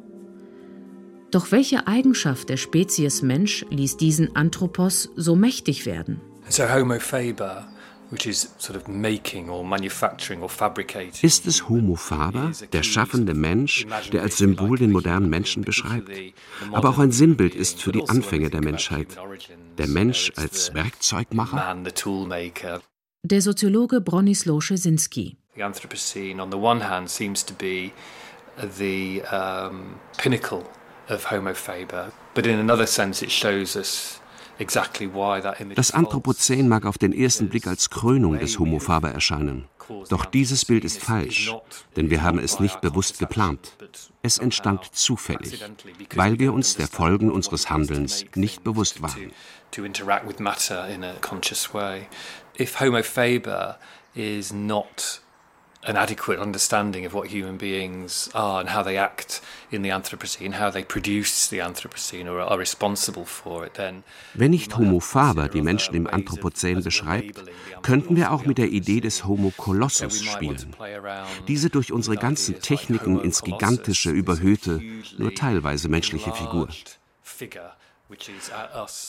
Doch 1.36 1.52
welche 1.52 1.86
Eigenschaft 1.86 2.48
der 2.48 2.56
Spezies 2.56 3.20
Mensch 3.20 3.66
ließ 3.68 3.98
diesen 3.98 4.34
Anthropos 4.34 5.10
so 5.16 5.36
mächtig 5.36 5.84
werden? 5.84 6.18
So 6.48 6.64
Homo 6.64 6.98
faber 6.98 7.68
ist 11.20 11.46
es 11.46 11.68
Homo 11.68 11.94
faber, 11.94 12.52
der 12.72 12.82
schaffende 12.82 13.34
Mensch, 13.34 13.86
der 14.14 14.22
als 14.22 14.38
Symbol 14.38 14.78
den 14.78 14.92
modernen 14.92 15.28
Menschen 15.28 15.62
beschreibt, 15.62 16.10
aber 16.72 16.88
auch 16.88 16.98
ein 16.98 17.12
Sinnbild 17.12 17.54
ist 17.54 17.82
für 17.82 17.92
die 17.92 18.08
Anfänge 18.08 18.48
der 18.48 18.62
Menschheit, 18.62 19.08
der 19.76 19.88
Mensch 19.88 20.32
als 20.36 20.72
Werkzeugmacher? 20.72 21.76
Der 23.24 23.42
Soziologe 23.42 24.00
Bronislaw 24.00 24.62
Szynski. 24.62 25.36
The 25.54 25.62
Anthropocene 25.62 26.42
on 26.42 26.50
the 26.50 26.56
one 26.56 26.88
hand 26.88 27.10
seems 27.10 27.44
to 27.44 27.52
be 27.52 27.90
the 28.78 29.20
um, 29.30 29.96
pinnacle 30.16 30.64
of 31.08 31.30
Homo 31.30 31.54
faber, 31.54 32.12
but 32.34 32.46
in 32.46 32.58
another 32.58 32.86
sense 32.86 33.24
it 33.24 33.30
shows 33.30 33.76
us 33.76 34.20
das 35.74 35.90
Anthropozän 35.90 36.68
mag 36.68 36.86
auf 36.86 36.98
den 36.98 37.12
ersten 37.12 37.48
Blick 37.48 37.66
als 37.66 37.90
Krönung 37.90 38.38
des 38.38 38.58
Homo 38.58 38.78
faber 38.78 39.10
erscheinen. 39.10 39.66
Doch 40.08 40.24
dieses 40.24 40.64
Bild 40.64 40.84
ist 40.84 41.00
falsch, 41.00 41.54
denn 41.94 42.10
wir 42.10 42.22
haben 42.22 42.38
es 42.38 42.58
nicht 42.58 42.80
bewusst 42.80 43.18
geplant. 43.18 43.76
Es 44.22 44.38
entstand 44.38 44.84
zufällig, 44.94 45.62
weil 46.14 46.38
wir 46.38 46.52
uns 46.52 46.76
der 46.76 46.88
Folgen 46.88 47.30
unseres 47.30 47.70
Handelns 47.70 48.24
nicht 48.34 48.64
bewusst 48.64 49.02
waren. 49.02 49.32
If 52.58 52.80
Homo 52.80 53.02
faber 53.02 53.78
is 54.14 54.52
not 54.52 55.20
an 55.86 55.96
adequate 55.96 56.38
understanding 56.40 57.06
of 57.06 57.14
what 57.14 57.28
human 57.28 57.56
beings 57.56 58.28
are 58.34 58.60
and 58.60 58.70
how 58.70 58.82
they 58.82 58.98
act 58.98 59.40
in 59.70 59.82
the 59.82 59.90
Anthropocene, 59.90 60.54
how 60.54 60.70
they 60.70 60.82
produce 60.82 61.48
the 61.48 61.60
Anthropocene 61.60 62.26
or 62.26 62.40
are 62.40 62.58
responsible 62.58 63.24
for 63.24 63.64
it, 63.64 63.74
then 63.74 64.02
Wenn 64.34 64.50
nicht 64.50 64.76
Homo 64.76 65.00
faber 65.00 65.48
die 65.48 65.62
Menschen 65.62 65.94
im 65.94 66.06
Anthropozän 66.06 66.82
beschreibt, 66.82 67.42
könnten 67.82 68.16
wir 68.16 68.32
auch 68.32 68.44
mit 68.44 68.58
der 68.58 68.68
Idee 68.68 69.00
des 69.00 69.24
Homo 69.24 69.52
colossus 69.56 70.24
spielen. 70.24 70.74
Diese 71.46 71.70
durch 71.70 71.92
unsere 71.92 72.16
ganzen 72.16 72.60
Techniken 72.60 73.20
ins 73.20 73.42
gigantische 73.42 74.10
überhöhte, 74.10 74.80
nur 75.18 75.34
teilweise 75.34 75.88
menschliche 75.88 76.32
Figur. 76.32 76.68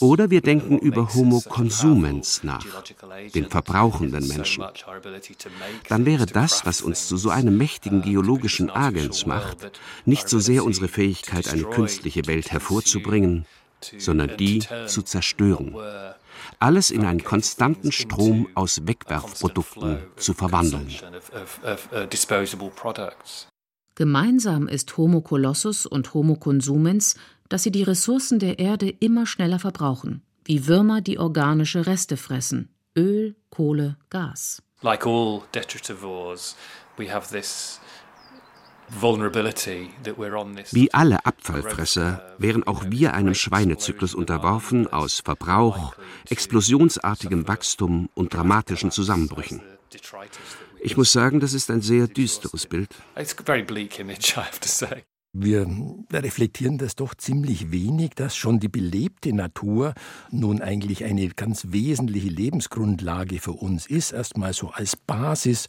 Oder 0.00 0.30
wir 0.30 0.40
denken 0.40 0.78
über 0.78 1.14
Homo 1.14 1.40
consumens 1.40 2.42
nach, 2.42 2.64
den 3.34 3.48
verbrauchenden 3.48 4.26
Menschen. 4.26 4.64
Dann 5.88 6.04
wäre 6.04 6.26
das, 6.26 6.66
was 6.66 6.82
uns 6.82 7.06
zu 7.06 7.16
so 7.16 7.30
einem 7.30 7.56
mächtigen 7.56 8.02
geologischen 8.02 8.70
Agens 8.70 9.24
macht, 9.24 9.80
nicht 10.04 10.28
so 10.28 10.40
sehr 10.40 10.64
unsere 10.64 10.88
Fähigkeit, 10.88 11.48
eine 11.48 11.64
künstliche 11.64 12.26
Welt 12.26 12.50
hervorzubringen, 12.50 13.46
sondern 13.98 14.36
die 14.36 14.64
zu 14.86 15.02
zerstören. 15.02 15.76
Alles 16.58 16.90
in 16.90 17.04
einen 17.04 17.22
konstanten 17.22 17.92
Strom 17.92 18.48
aus 18.54 18.86
Wegwerfprodukten 18.86 19.98
zu 20.16 20.34
verwandeln. 20.34 20.88
Gemeinsam 23.94 24.68
ist 24.68 24.96
Homo 24.96 25.20
colossus 25.22 25.84
und 25.84 26.14
Homo 26.14 26.36
consumens, 26.36 27.16
dass 27.48 27.62
sie 27.62 27.70
die 27.70 27.82
Ressourcen 27.82 28.38
der 28.38 28.58
Erde 28.58 28.88
immer 28.88 29.26
schneller 29.26 29.58
verbrauchen, 29.58 30.22
wie 30.44 30.66
Würmer 30.66 31.00
die 31.00 31.18
organische 31.18 31.86
Reste 31.86 32.16
fressen 32.16 32.70
Öl, 32.96 33.36
Kohle, 33.50 33.96
Gas. 34.10 34.62
Like 34.82 35.06
all 35.06 35.42
detritivores, 35.54 36.56
we 36.96 37.12
have 37.12 37.32
this 37.32 37.80
wie 40.72 40.94
alle 40.94 41.26
Abfallfresser 41.26 42.34
wären 42.38 42.66
auch 42.66 42.84
wir 42.88 43.14
einem 43.14 43.34
Schweinezyklus 43.34 44.14
unterworfen 44.14 44.86
aus 44.86 45.20
Verbrauch, 45.20 45.94
explosionsartigem 46.30 47.46
Wachstum 47.46 48.08
und 48.14 48.34
dramatischen 48.34 48.90
Zusammenbrüchen. 48.90 49.60
Ich 50.80 50.96
muss 50.96 51.12
sagen, 51.12 51.40
das 51.40 51.52
ist 51.52 51.70
ein 51.70 51.82
sehr 51.82 52.08
düsteres 52.08 52.66
Bild. 52.66 52.94
Wir 55.40 55.68
reflektieren 56.12 56.78
das 56.78 56.96
doch 56.96 57.14
ziemlich 57.14 57.70
wenig, 57.70 58.10
dass 58.16 58.34
schon 58.34 58.58
die 58.58 58.68
belebte 58.68 59.32
Natur 59.32 59.94
nun 60.32 60.60
eigentlich 60.60 61.04
eine 61.04 61.28
ganz 61.28 61.68
wesentliche 61.68 62.28
Lebensgrundlage 62.28 63.38
für 63.38 63.52
uns 63.52 63.86
ist. 63.86 64.10
Erstmal 64.10 64.52
so 64.52 64.70
als 64.70 64.96
Basis 64.96 65.68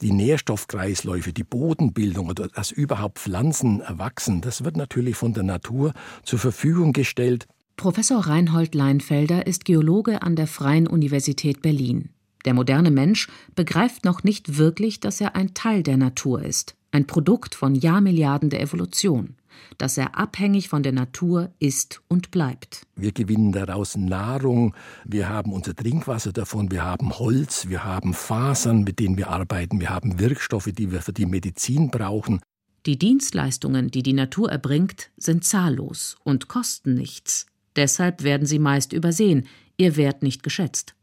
die 0.00 0.12
Nährstoffkreisläufe, 0.12 1.32
die 1.32 1.42
Bodenbildung 1.42 2.28
oder 2.28 2.46
dass 2.46 2.70
überhaupt 2.70 3.18
Pflanzen 3.18 3.80
erwachsen, 3.80 4.42
das 4.42 4.62
wird 4.62 4.76
natürlich 4.76 5.16
von 5.16 5.34
der 5.34 5.42
Natur 5.42 5.92
zur 6.22 6.38
Verfügung 6.38 6.92
gestellt. 6.92 7.48
Professor 7.74 8.24
Reinhold 8.24 8.76
Leinfelder 8.76 9.44
ist 9.44 9.64
Geologe 9.64 10.22
an 10.22 10.36
der 10.36 10.46
Freien 10.46 10.86
Universität 10.86 11.62
Berlin. 11.62 12.10
Der 12.44 12.54
moderne 12.54 12.92
Mensch 12.92 13.26
begreift 13.56 14.04
noch 14.04 14.22
nicht 14.22 14.56
wirklich, 14.56 15.00
dass 15.00 15.20
er 15.20 15.34
ein 15.34 15.52
Teil 15.52 15.82
der 15.82 15.96
Natur 15.96 16.44
ist 16.44 16.76
ein 16.90 17.06
Produkt 17.06 17.54
von 17.54 17.74
Jahrmilliarden 17.74 18.50
der 18.50 18.60
Evolution, 18.60 19.36
dass 19.78 19.96
er 19.96 20.18
abhängig 20.18 20.68
von 20.68 20.82
der 20.82 20.92
Natur 20.92 21.52
ist 21.58 22.02
und 22.08 22.30
bleibt. 22.30 22.86
Wir 22.96 23.12
gewinnen 23.12 23.52
daraus 23.52 23.96
Nahrung, 23.96 24.74
wir 25.04 25.28
haben 25.28 25.52
unser 25.52 25.74
Trinkwasser 25.74 26.32
davon, 26.32 26.70
wir 26.70 26.84
haben 26.84 27.18
Holz, 27.18 27.68
wir 27.68 27.84
haben 27.84 28.14
Fasern, 28.14 28.82
mit 28.84 28.98
denen 28.98 29.16
wir 29.16 29.28
arbeiten, 29.28 29.80
wir 29.80 29.90
haben 29.90 30.18
Wirkstoffe, 30.18 30.70
die 30.72 30.90
wir 30.90 31.00
für 31.00 31.12
die 31.12 31.26
Medizin 31.26 31.90
brauchen. 31.90 32.40
Die 32.86 32.98
Dienstleistungen, 32.98 33.90
die 33.90 34.02
die 34.02 34.14
Natur 34.14 34.50
erbringt, 34.50 35.10
sind 35.16 35.44
zahllos 35.44 36.16
und 36.24 36.48
kosten 36.48 36.94
nichts. 36.94 37.46
Deshalb 37.76 38.22
werden 38.22 38.46
sie 38.46 38.58
meist 38.58 38.92
übersehen, 38.92 39.46
ihr 39.76 39.96
Wert 39.96 40.22
nicht 40.22 40.42
geschätzt. 40.42 40.94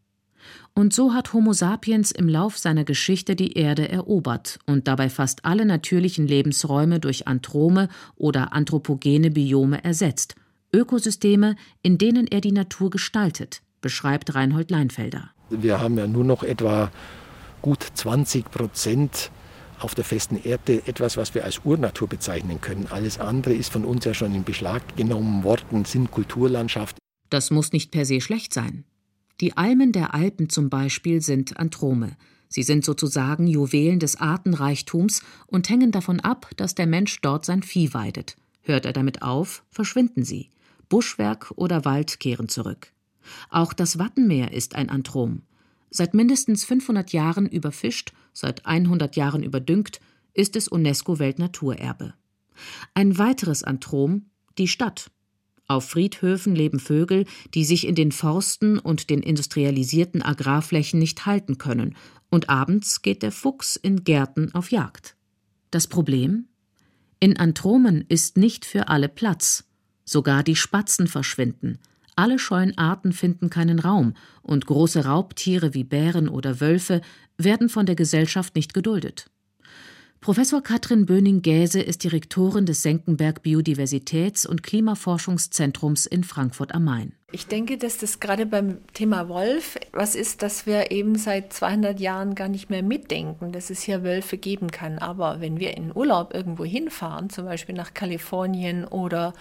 Und 0.73 0.93
so 0.93 1.13
hat 1.13 1.33
Homo 1.33 1.53
sapiens 1.53 2.11
im 2.11 2.29
Lauf 2.29 2.57
seiner 2.57 2.83
Geschichte 2.83 3.35
die 3.35 3.53
Erde 3.53 3.89
erobert 3.89 4.59
und 4.65 4.87
dabei 4.87 5.09
fast 5.09 5.45
alle 5.45 5.65
natürlichen 5.65 6.27
Lebensräume 6.27 6.99
durch 6.99 7.27
Anthrome 7.27 7.89
oder 8.15 8.53
anthropogene 8.53 9.31
Biome 9.31 9.83
ersetzt, 9.83 10.35
Ökosysteme, 10.73 11.55
in 11.81 11.97
denen 11.97 12.27
er 12.27 12.41
die 12.41 12.51
Natur 12.51 12.89
gestaltet, 12.89 13.61
beschreibt 13.81 14.35
Reinhold 14.35 14.69
Leinfelder. 14.69 15.31
Wir 15.49 15.79
haben 15.79 15.97
ja 15.97 16.07
nur 16.07 16.23
noch 16.23 16.43
etwa 16.43 16.91
gut 17.61 17.85
20 17.93 18.51
Prozent 18.51 19.31
auf 19.79 19.95
der 19.95 20.03
festen 20.03 20.37
Erde 20.43 20.81
etwas, 20.87 21.17
was 21.17 21.35
wir 21.35 21.43
als 21.43 21.61
Urnatur 21.63 22.07
bezeichnen 22.07 22.61
können. 22.61 22.87
Alles 22.89 23.19
andere 23.19 23.53
ist 23.53 23.71
von 23.71 23.85
uns 23.85 24.05
ja 24.05 24.13
schon 24.13 24.33
in 24.33 24.43
Beschlag 24.43 24.95
genommen 24.95 25.43
worden, 25.43 25.85
sind 25.85 26.11
Kulturlandschaft. 26.11 26.97
Das 27.29 27.51
muss 27.51 27.71
nicht 27.71 27.91
per 27.91 28.05
se 28.05 28.21
schlecht 28.21 28.53
sein. 28.53 28.85
Die 29.39 29.55
Almen 29.55 29.91
der 29.91 30.15
Alpen 30.15 30.49
zum 30.49 30.69
Beispiel 30.69 31.21
sind 31.21 31.57
Anthrome. 31.57 32.17
Sie 32.49 32.63
sind 32.63 32.83
sozusagen 32.83 33.45
Juwelen 33.45 33.99
des 33.99 34.15
Artenreichtums 34.15 35.21
und 35.45 35.69
hängen 35.69 35.91
davon 35.91 36.19
ab, 36.19 36.49
dass 36.57 36.75
der 36.75 36.87
Mensch 36.87 37.21
dort 37.21 37.45
sein 37.45 37.61
Vieh 37.61 37.93
weidet. 37.93 38.35
Hört 38.61 38.85
er 38.85 38.93
damit 38.93 39.21
auf, 39.21 39.63
verschwinden 39.69 40.23
sie. 40.23 40.49
Buschwerk 40.89 41.51
oder 41.55 41.85
Wald 41.85 42.19
kehren 42.19 42.49
zurück. 42.49 42.91
Auch 43.49 43.73
das 43.73 43.99
Wattenmeer 43.99 44.53
ist 44.53 44.75
ein 44.75 44.89
Anthrom. 44.89 45.43
Seit 45.89 46.13
mindestens 46.13 46.65
500 46.65 47.11
Jahren 47.11 47.47
überfischt, 47.47 48.13
seit 48.33 48.65
100 48.65 49.15
Jahren 49.15 49.43
überdüngt, 49.43 49.99
ist 50.33 50.55
es 50.55 50.67
UNESCO-Weltnaturerbe. 50.67 52.13
Ein 52.93 53.17
weiteres 53.17 53.63
Anthrom, 53.63 54.25
die 54.57 54.67
Stadt, 54.67 55.11
auf 55.67 55.89
Friedhöfen 55.89 56.55
leben 56.55 56.79
Vögel, 56.79 57.25
die 57.53 57.65
sich 57.65 57.87
in 57.87 57.95
den 57.95 58.11
Forsten 58.11 58.79
und 58.79 59.09
den 59.09 59.21
industrialisierten 59.21 60.21
Agrarflächen 60.21 60.99
nicht 60.99 61.25
halten 61.25 61.57
können, 61.57 61.95
und 62.29 62.49
abends 62.49 63.01
geht 63.01 63.23
der 63.23 63.31
Fuchs 63.31 63.75
in 63.75 64.03
Gärten 64.03 64.53
auf 64.53 64.71
Jagd. 64.71 65.15
Das 65.71 65.87
Problem? 65.87 66.47
In 67.19 67.37
Anthromen 67.37 68.05
ist 68.09 68.37
nicht 68.37 68.65
für 68.65 68.89
alle 68.89 69.09
Platz. 69.09 69.65
Sogar 70.05 70.43
die 70.43 70.55
Spatzen 70.55 71.07
verschwinden. 71.07 71.79
Alle 72.15 72.39
scheuen 72.39 72.77
Arten 72.77 73.11
finden 73.11 73.49
keinen 73.49 73.79
Raum, 73.79 74.13
und 74.41 74.65
große 74.65 75.05
Raubtiere 75.05 75.73
wie 75.73 75.83
Bären 75.83 76.29
oder 76.29 76.59
Wölfe 76.59 77.01
werden 77.37 77.69
von 77.69 77.85
der 77.85 77.95
Gesellschaft 77.95 78.55
nicht 78.55 78.73
geduldet. 78.73 79.29
Professor 80.19 80.61
Katrin 80.61 81.05
Böning-Gäse 81.05 81.79
ist 81.79 82.03
Direktorin 82.03 82.65
des 82.65 82.81
Senckenberg 82.81 83.41
Biodiversitäts- 83.43 84.47
und 84.47 84.63
Klimaforschungszentrums 84.63 86.05
in 86.05 86.23
Frankfurt 86.23 86.73
am 86.73 86.85
Main. 86.85 87.13
Ich 87.31 87.47
denke, 87.47 87.77
dass 87.77 87.97
das 87.97 88.19
gerade 88.19 88.45
beim 88.45 88.79
Thema 88.93 89.29
Wolf 89.29 89.77
was 89.91 90.15
ist, 90.15 90.41
das 90.41 90.65
wir 90.65 90.91
eben 90.91 91.15
seit 91.17 91.53
200 91.53 91.99
Jahren 91.99 92.35
gar 92.35 92.47
nicht 92.47 92.69
mehr 92.69 92.83
mitdenken, 92.83 93.51
dass 93.51 93.69
es 93.69 93.81
hier 93.81 94.03
Wölfe 94.03 94.37
geben 94.37 94.71
kann. 94.71 94.97
Aber 94.97 95.39
wenn 95.39 95.59
wir 95.59 95.75
in 95.75 95.95
Urlaub 95.95 96.33
irgendwo 96.33 96.65
hinfahren, 96.65 97.29
zum 97.29 97.45
Beispiel 97.45 97.75
nach 97.75 97.93
Kalifornien 97.93 98.85
oder 98.85 99.33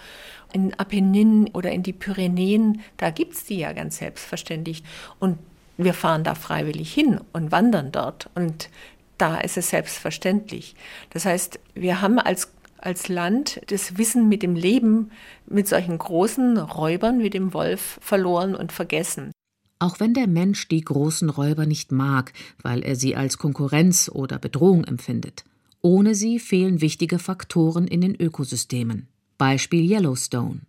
in 0.53 0.73
Apenninen 0.73 1.47
oder 1.53 1.71
in 1.71 1.81
die 1.81 1.93
Pyrenäen, 1.93 2.81
da 2.97 3.09
gibt 3.09 3.33
es 3.33 3.45
die 3.45 3.57
ja 3.57 3.73
ganz 3.73 3.97
selbstverständlich. 3.97 4.83
Und 5.19 5.37
wir 5.77 5.93
fahren 5.93 6.23
da 6.23 6.35
freiwillig 6.35 6.93
hin 6.93 7.21
und 7.33 7.51
wandern 7.51 7.91
dort. 7.91 8.29
Und 8.35 8.69
da 9.17 9.37
ist 9.37 9.57
es 9.57 9.69
selbstverständlich. 9.69 10.75
Das 11.09 11.25
heißt, 11.25 11.59
wir 11.73 12.01
haben 12.01 12.19
als, 12.19 12.51
als 12.77 13.07
Land 13.07 13.61
das 13.67 13.97
Wissen 13.97 14.29
mit 14.29 14.43
dem 14.43 14.55
Leben 14.55 15.11
mit 15.47 15.67
solchen 15.67 15.97
großen 15.97 16.57
Räubern 16.57 17.19
wie 17.19 17.29
dem 17.29 17.53
Wolf 17.53 17.99
verloren 18.01 18.55
und 18.55 18.71
vergessen. 18.71 19.31
Auch 19.79 19.99
wenn 19.99 20.13
der 20.13 20.27
Mensch 20.27 20.67
die 20.67 20.81
großen 20.81 21.29
Räuber 21.29 21.65
nicht 21.65 21.91
mag, 21.91 22.33
weil 22.63 22.83
er 22.83 22.95
sie 22.95 23.15
als 23.15 23.37
Konkurrenz 23.37 24.09
oder 24.11 24.39
Bedrohung 24.39 24.83
empfindet. 24.83 25.43
Ohne 25.81 26.15
sie 26.15 26.39
fehlen 26.39 26.81
wichtige 26.81 27.19
Faktoren 27.19 27.87
in 27.87 28.01
den 28.01 28.15
Ökosystemen. 28.15 29.07
Beispiel 29.37 29.89
Yellowstone. 29.89 30.61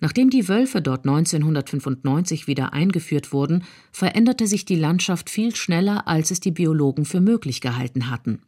Nachdem 0.00 0.30
die 0.30 0.48
Wölfe 0.48 0.80
dort 0.80 1.06
1995 1.06 2.46
wieder 2.46 2.72
eingeführt 2.72 3.32
wurden, 3.32 3.64
veränderte 3.90 4.46
sich 4.46 4.64
die 4.64 4.76
Landschaft 4.76 5.30
viel 5.30 5.54
schneller, 5.56 6.06
als 6.06 6.30
es 6.30 6.40
die 6.40 6.52
Biologen 6.52 7.04
für 7.04 7.20
möglich 7.20 7.60
gehalten 7.60 8.10
hatten. 8.10 8.40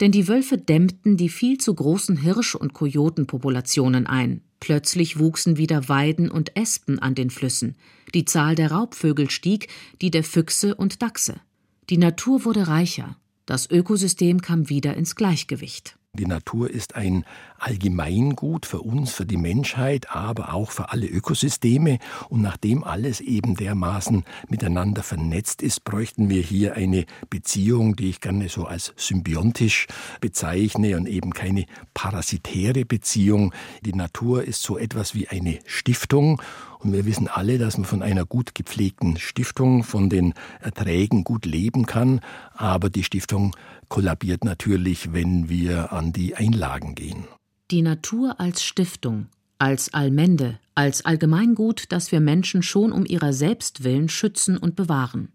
Denn 0.00 0.12
die 0.12 0.28
Wölfe 0.28 0.58
dämmten 0.58 1.16
die 1.16 1.28
viel 1.28 1.58
zu 1.58 1.74
großen 1.74 2.16
Hirsch- 2.16 2.54
und 2.54 2.72
Kojotenpopulationen 2.72 4.06
ein. 4.06 4.42
Plötzlich 4.58 5.18
wuchsen 5.18 5.56
wieder 5.56 5.88
Weiden 5.88 6.30
und 6.30 6.56
Espen 6.56 6.98
an 6.98 7.14
den 7.14 7.30
Flüssen. 7.30 7.76
Die 8.14 8.24
Zahl 8.24 8.54
der 8.54 8.72
Raubvögel 8.72 9.30
stieg, 9.30 9.68
die 10.02 10.10
der 10.10 10.24
Füchse 10.24 10.74
und 10.74 11.02
Dachse. 11.02 11.40
Die 11.88 11.98
Natur 11.98 12.44
wurde 12.44 12.68
reicher. 12.68 13.16
Das 13.46 13.70
Ökosystem 13.70 14.42
kam 14.42 14.68
wieder 14.68 14.96
ins 14.96 15.16
Gleichgewicht. 15.16 15.96
Die 16.18 16.26
Natur 16.26 16.68
ist 16.68 16.96
ein 16.96 17.24
Allgemeingut 17.56 18.66
für 18.66 18.80
uns, 18.80 19.12
für 19.12 19.24
die 19.24 19.36
Menschheit, 19.36 20.10
aber 20.10 20.52
auch 20.52 20.72
für 20.72 20.90
alle 20.90 21.06
Ökosysteme. 21.06 21.98
Und 22.28 22.42
nachdem 22.42 22.82
alles 22.82 23.20
eben 23.20 23.54
dermaßen 23.54 24.24
miteinander 24.48 25.04
vernetzt 25.04 25.62
ist, 25.62 25.84
bräuchten 25.84 26.28
wir 26.28 26.42
hier 26.42 26.74
eine 26.74 27.06
Beziehung, 27.30 27.94
die 27.94 28.10
ich 28.10 28.20
gerne 28.20 28.48
so 28.48 28.64
als 28.64 28.92
symbiontisch 28.96 29.86
bezeichne 30.20 30.96
und 30.96 31.06
eben 31.06 31.32
keine 31.32 31.64
parasitäre 31.94 32.84
Beziehung. 32.84 33.54
Die 33.82 33.94
Natur 33.94 34.42
ist 34.42 34.62
so 34.62 34.78
etwas 34.78 35.14
wie 35.14 35.28
eine 35.28 35.60
Stiftung 35.64 36.42
und 36.82 36.92
wir 36.92 37.04
wissen 37.04 37.28
alle, 37.28 37.58
dass 37.58 37.76
man 37.76 37.84
von 37.84 38.02
einer 38.02 38.24
gut 38.24 38.54
gepflegten 38.54 39.18
Stiftung, 39.18 39.84
von 39.84 40.08
den 40.08 40.34
Erträgen 40.60 41.24
gut 41.24 41.44
leben 41.44 41.86
kann. 41.86 42.20
Aber 42.54 42.88
die 42.88 43.04
Stiftung 43.04 43.54
kollabiert 43.88 44.44
natürlich, 44.44 45.12
wenn 45.12 45.48
wir 45.48 45.92
an 45.92 46.12
die 46.12 46.34
Einlagen 46.34 46.94
gehen. 46.94 47.24
Die 47.70 47.82
Natur 47.82 48.40
als 48.40 48.62
Stiftung, 48.62 49.26
als 49.58 49.92
Allmende, 49.92 50.58
als 50.74 51.04
Allgemeingut, 51.04 51.84
das 51.92 52.12
wir 52.12 52.20
Menschen 52.20 52.62
schon 52.62 52.92
um 52.92 53.04
ihrer 53.04 53.32
selbst 53.32 53.84
willen 53.84 54.08
schützen 54.08 54.56
und 54.56 54.74
bewahren. 54.74 55.28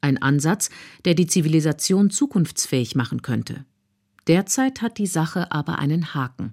Ein 0.00 0.22
Ansatz, 0.22 0.70
der 1.04 1.14
die 1.14 1.26
Zivilisation 1.26 2.10
zukunftsfähig 2.10 2.94
machen 2.94 3.22
könnte. 3.22 3.64
Derzeit 4.28 4.82
hat 4.82 4.98
die 4.98 5.06
Sache 5.06 5.50
aber 5.50 5.78
einen 5.80 6.14
Haken. 6.14 6.52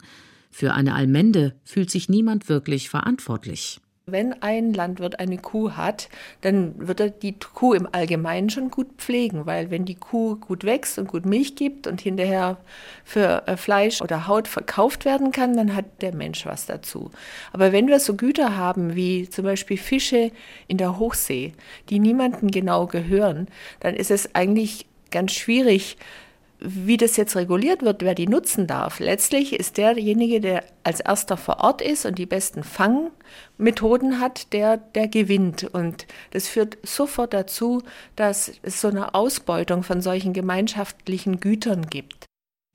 Für 0.49 0.73
eine 0.73 0.95
Allmende 0.95 1.55
fühlt 1.63 1.91
sich 1.91 2.09
niemand 2.09 2.49
wirklich 2.49 2.89
verantwortlich. 2.89 3.79
Wenn 4.11 4.41
ein 4.41 4.73
Landwirt 4.73 5.19
eine 5.19 5.37
Kuh 5.37 5.71
hat, 5.71 6.09
dann 6.41 6.73
wird 6.77 6.99
er 6.99 7.09
die 7.09 7.33
Kuh 7.33 7.73
im 7.73 7.87
Allgemeinen 7.91 8.49
schon 8.49 8.69
gut 8.71 8.87
pflegen, 8.97 9.45
weil 9.45 9.71
wenn 9.71 9.85
die 9.85 9.95
Kuh 9.95 10.35
gut 10.35 10.63
wächst 10.63 10.99
und 10.99 11.07
gut 11.07 11.25
Milch 11.25 11.55
gibt 11.55 11.87
und 11.87 12.01
hinterher 12.01 12.57
für 13.03 13.43
äh, 13.47 13.57
Fleisch 13.57 14.01
oder 14.01 14.27
Haut 14.27 14.47
verkauft 14.47 15.05
werden 15.05 15.31
kann, 15.31 15.55
dann 15.55 15.75
hat 15.75 16.01
der 16.01 16.15
Mensch 16.15 16.45
was 16.45 16.65
dazu. 16.65 17.11
Aber 17.53 17.71
wenn 17.71 17.87
wir 17.87 17.99
so 17.99 18.15
Güter 18.15 18.55
haben 18.57 18.95
wie 18.95 19.29
zum 19.29 19.45
Beispiel 19.45 19.77
Fische 19.77 20.31
in 20.67 20.77
der 20.77 20.99
Hochsee, 20.99 21.53
die 21.89 21.99
niemandem 21.99 22.51
genau 22.51 22.87
gehören, 22.87 23.47
dann 23.79 23.95
ist 23.95 24.11
es 24.11 24.35
eigentlich 24.35 24.85
ganz 25.11 25.33
schwierig, 25.33 25.97
wie 26.59 26.97
das 26.97 27.15
jetzt 27.15 27.35
reguliert 27.35 27.83
wird, 27.83 28.01
wer 28.01 28.15
die 28.15 28.27
nutzen 28.27 28.67
darf. 28.67 28.99
Letztlich 28.99 29.53
ist 29.53 29.77
derjenige, 29.77 30.41
der 30.41 30.63
als 30.83 30.99
erster 30.99 31.37
vor 31.37 31.59
Ort 31.59 31.81
ist 31.81 32.05
und 32.05 32.17
die 32.17 32.25
besten 32.25 32.63
Fangmethoden 32.63 34.19
hat, 34.19 34.51
der, 34.51 34.77
der 34.77 35.07
gewinnt. 35.07 35.63
Und 35.63 36.05
das 36.31 36.47
führt 36.47 36.77
sofort 36.83 37.33
dazu, 37.33 37.81
dass 38.15 38.51
es 38.61 38.81
so 38.81 38.89
eine 38.89 39.15
Ausbeutung 39.15 39.83
von 39.83 40.01
solchen 40.01 40.33
gemeinschaftlichen 40.33 41.39
Gütern 41.39 41.87
gibt. 41.89 42.25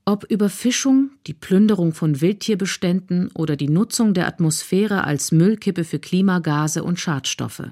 Ob 0.07 0.25
Überfischung, 0.25 1.11
die 1.27 1.33
Plünderung 1.33 1.93
von 1.95 2.21
Wildtierbeständen 2.21 3.31
oder 3.33 3.57
die 3.57 3.71
Nutzung 3.71 4.13
der 4.13 4.27
Atmosphäre 4.27 5.05
als 5.05 5.33
Müllkippe 5.33 5.85
für 5.85 5.99
Klimagase 5.99 6.85
und 6.85 7.01
Schadstoffe. 7.01 7.71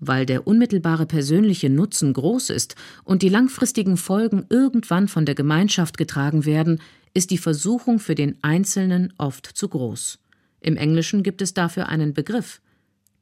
Weil 0.00 0.26
der 0.26 0.46
unmittelbare 0.46 1.06
persönliche 1.06 1.70
Nutzen 1.70 2.12
groß 2.12 2.50
ist 2.50 2.76
und 3.04 3.22
die 3.22 3.28
langfristigen 3.28 3.96
Folgen 3.96 4.46
irgendwann 4.48 5.08
von 5.08 5.24
der 5.26 5.34
Gemeinschaft 5.34 5.98
getragen 5.98 6.44
werden, 6.44 6.80
ist 7.14 7.30
die 7.30 7.38
Versuchung 7.38 7.98
für 7.98 8.14
den 8.14 8.38
Einzelnen 8.42 9.12
oft 9.18 9.46
zu 9.46 9.68
groß. 9.68 10.20
Im 10.60 10.76
Englischen 10.76 11.22
gibt 11.22 11.42
es 11.42 11.54
dafür 11.54 11.88
einen 11.88 12.14
Begriff 12.14 12.60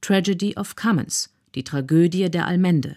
Tragedy 0.00 0.54
of 0.56 0.76
Commons, 0.76 1.34
die 1.54 1.64
Tragödie 1.64 2.30
der 2.30 2.46
Allmende. 2.46 2.96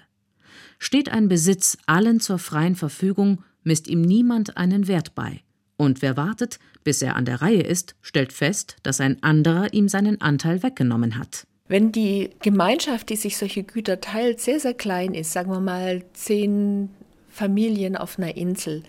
Steht 0.78 1.10
ein 1.10 1.28
Besitz 1.28 1.78
allen 1.86 2.20
zur 2.20 2.40
freien 2.40 2.76
Verfügung, 2.76 3.44
misst 3.64 3.88
ihm 3.88 4.02
niemand 4.02 4.58
einen 4.58 4.88
Wert 4.88 5.16
bei. 5.16 5.42
Und 5.78 6.02
wer 6.02 6.18
wartet, 6.18 6.60
bis 6.84 7.02
er 7.02 7.16
an 7.16 7.26
der 7.26 7.42
Reihe 7.42 7.62
ist, 7.62 7.96
stellt 8.02 8.34
fest, 8.34 8.76
dass 8.84 9.00
ein 9.00 9.24
anderer 9.24 9.74
ihm 9.74 9.88
seinen 9.88 10.20
Anteil 10.20 10.62
weggenommen 10.64 11.18
hat. 11.18 11.48
Wenn 11.70 11.92
die 11.92 12.32
Gemeinschaft, 12.42 13.10
die 13.10 13.16
sich 13.16 13.38
solche 13.38 13.64
Güter 13.64 14.02
teilt, 14.02 14.42
sehr, 14.42 14.60
sehr 14.60 14.74
klein 14.74 15.14
ist, 15.14 15.32
sagen 15.32 15.52
wir 15.52 15.60
mal 15.60 16.04
zehn 16.14 16.90
Familien 17.30 17.96
auf 17.96 18.18
einer 18.18 18.36
Insel, 18.36 18.82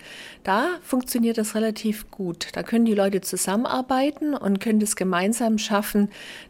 da 0.43 0.67
funktioniert 0.81 1.37
das 1.37 1.53
relativ 1.53 2.09
gut. 2.09 2.47
Da 2.53 2.63
können 2.63 2.85
die 2.85 2.95
Leute 2.95 3.21
zusammenarbeiten 3.21 4.33
und 4.33 4.59
können 4.59 4.81
es 4.81 4.95
gemeinsam 4.95 5.59
schaffen, 5.59 6.09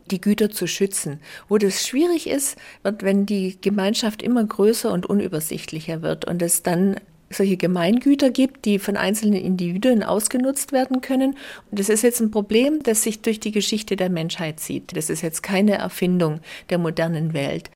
die 0.10 0.22
Güter 0.22 0.50
zu 0.50 0.68
schützen. 0.68 1.20
Wo 1.50 1.58
das 1.58 1.86
schwierig 1.86 2.28
ist, 2.28 2.58
wird, 2.82 3.04
wenn 3.04 3.26
die 3.26 3.60
Gemeinschaft 3.60 4.24
immer 4.24 4.46
größer 4.46 4.92
und 4.94 5.06
unübersichtlicher 5.06 6.02
wird 6.02 6.24
und 6.24 6.42
es 6.42 6.64
dann 6.64 6.96
solche 7.34 7.58
Gemeingüter 7.58 8.30
gibt, 8.30 8.66
die 8.66 8.80
von 8.80 8.98
einzelnen 8.98 9.42
Individuen 9.42 10.04
ausgenutzt 10.04 10.72
werden 10.72 11.02
können. 11.02 11.36
Und 11.70 11.80
das 11.80 11.90
ist 11.90 12.04
jetzt 12.04 12.20
ein 12.20 12.32
Problem, 12.32 12.84
das 12.84 13.04
sich 13.04 13.22
durch 13.22 13.40
die 13.40 13.52
Geschichte 13.52 13.96
der 13.96 14.10
Menschheit 14.10 14.60
zieht. 14.60 14.96
Das 14.96 15.10
ist 15.10 15.22
jetzt 15.22 15.44
keine 15.44 15.74
Erfindung 15.74 16.40
der 16.70 16.78
modernen 16.78 17.34
Welt. 17.34 17.72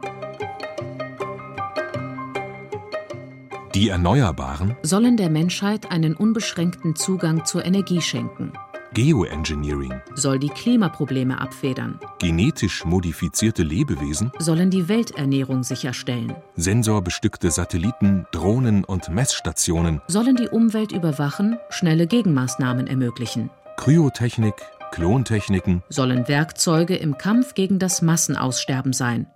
Die 3.75 3.89
Erneuerbaren 3.89 4.77
sollen 4.83 5.17
der 5.17 5.29
Menschheit 5.29 5.91
einen 5.91 6.15
unbeschränkten 6.15 6.95
Zugang 6.95 7.43
zur 7.43 7.65
Energie 7.65 7.99
schenken. 7.99 8.53
Geoengineering 8.95 10.01
soll 10.13 10.39
die 10.39 10.47
Klimaprobleme 10.47 11.41
abfedern. 11.41 11.99
Genetisch 12.17 12.85
modifizierte 12.85 13.61
Lebewesen 13.61 14.31
sollen 14.39 14.69
die 14.69 14.87
Welternährung 14.87 15.63
sicherstellen. 15.63 16.33
Sensorbestückte 16.55 17.51
Satelliten, 17.51 18.25
Drohnen 18.31 18.85
und 18.85 19.09
Messstationen 19.09 20.01
sollen 20.07 20.37
die 20.37 20.47
Umwelt 20.47 20.93
überwachen, 20.93 21.57
schnelle 21.69 22.07
Gegenmaßnahmen 22.07 22.87
ermöglichen. 22.87 23.49
Kryotechnik, 23.75 24.55
Klontechniken 24.91 25.83
sollen 25.89 26.29
Werkzeuge 26.29 26.95
im 26.95 27.17
Kampf 27.17 27.53
gegen 27.53 27.79
das 27.79 28.01
Massenaussterben 28.01 28.93
sein. 28.93 29.27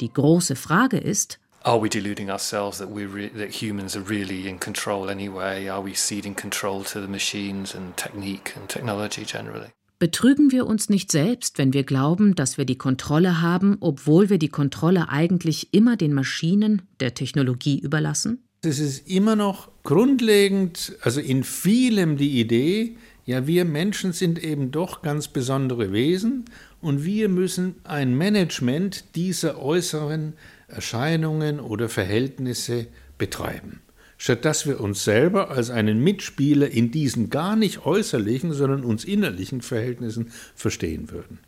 Die 0.00 0.12
große 0.12 0.56
Frage 0.56 0.98
ist, 0.98 1.38
are 1.64 1.80
we 1.80 1.88
deluding 1.88 2.30
ourselves 2.30 2.78
that 2.78 2.90
we 2.90 3.06
re- 3.06 3.30
that 3.36 3.50
humans 3.50 3.96
are 3.96 4.08
really 4.08 4.48
in 4.48 4.58
control 4.58 5.10
anyway? 5.10 5.68
Are 5.68 5.82
we 5.82 5.94
ceding 5.94 6.34
control 6.34 6.84
to 6.84 7.00
the 7.00 7.08
machines 7.08 7.74
and 7.74 7.96
technique 7.96 8.54
and 8.56 8.68
technology 8.68 9.24
generally? 9.24 9.68
Betrügen 9.98 10.50
wir 10.50 10.66
uns 10.66 10.88
nicht 10.88 11.12
selbst, 11.12 11.58
wenn 11.58 11.74
wir 11.74 11.84
glauben, 11.84 12.34
dass 12.34 12.56
wir 12.56 12.64
die 12.64 12.78
Kontrolle 12.78 13.42
haben, 13.42 13.76
obwohl 13.80 14.30
wir 14.30 14.38
die 14.38 14.48
Kontrolle 14.48 15.10
eigentlich 15.10 15.74
immer 15.74 15.98
den 15.98 16.14
Maschinen, 16.14 16.82
der 17.00 17.12
Technologie 17.12 17.78
überlassen? 17.78 18.42
Es 18.62 18.78
ist 18.78 19.08
immer 19.08 19.36
noch 19.36 19.68
grundlegend, 19.82 20.96
also 21.02 21.20
in 21.20 21.44
vielem 21.44 22.16
die 22.16 22.40
Idee, 22.40 22.96
ja, 23.26 23.46
wir 23.46 23.66
Menschen 23.66 24.12
sind 24.12 24.42
eben 24.42 24.70
doch 24.70 25.02
ganz 25.02 25.28
besondere 25.28 25.92
Wesen 25.92 26.46
und 26.80 27.04
wir 27.04 27.28
müssen 27.28 27.74
ein 27.84 28.16
Management 28.16 29.14
dieser 29.14 29.62
äußeren 29.62 30.32
Erscheinungen 30.70 31.60
oder 31.60 31.88
Verhältnisse 31.88 32.86
betreiben, 33.18 33.80
statt 34.18 34.44
dass 34.44 34.66
wir 34.66 34.80
uns 34.80 35.04
selber 35.04 35.50
als 35.50 35.70
einen 35.70 36.02
Mitspieler 36.02 36.68
in 36.70 36.90
diesen 36.90 37.30
gar 37.30 37.56
nicht 37.56 37.84
äußerlichen, 37.84 38.52
sondern 38.52 38.84
uns 38.84 39.04
innerlichen 39.04 39.62
Verhältnissen 39.62 40.32
verstehen 40.54 41.10
würden. 41.10 41.38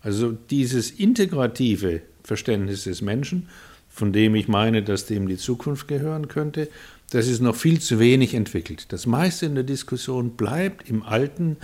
Also 0.00 0.32
dieses 0.32 0.90
integrative 0.90 2.02
Verständnis 2.24 2.84
des 2.84 3.02
Menschen, 3.02 3.48
von 3.88 4.12
dem 4.12 4.34
ich 4.34 4.48
meine, 4.48 4.82
dass 4.82 5.06
dem 5.06 5.28
die 5.28 5.36
Zukunft 5.36 5.86
gehören 5.86 6.28
könnte, 6.28 6.68
das 7.10 7.28
ist 7.28 7.40
noch 7.40 7.56
viel 7.56 7.78
zu 7.78 7.98
wenig 7.98 8.34
entwickelt. 8.34 8.86
Das 8.90 9.06
meiste 9.06 9.46
in 9.46 9.54
der 9.54 9.64
Diskussion 9.64 10.30
bleibt 10.30 10.88
im 10.88 11.02
alten 11.02 11.58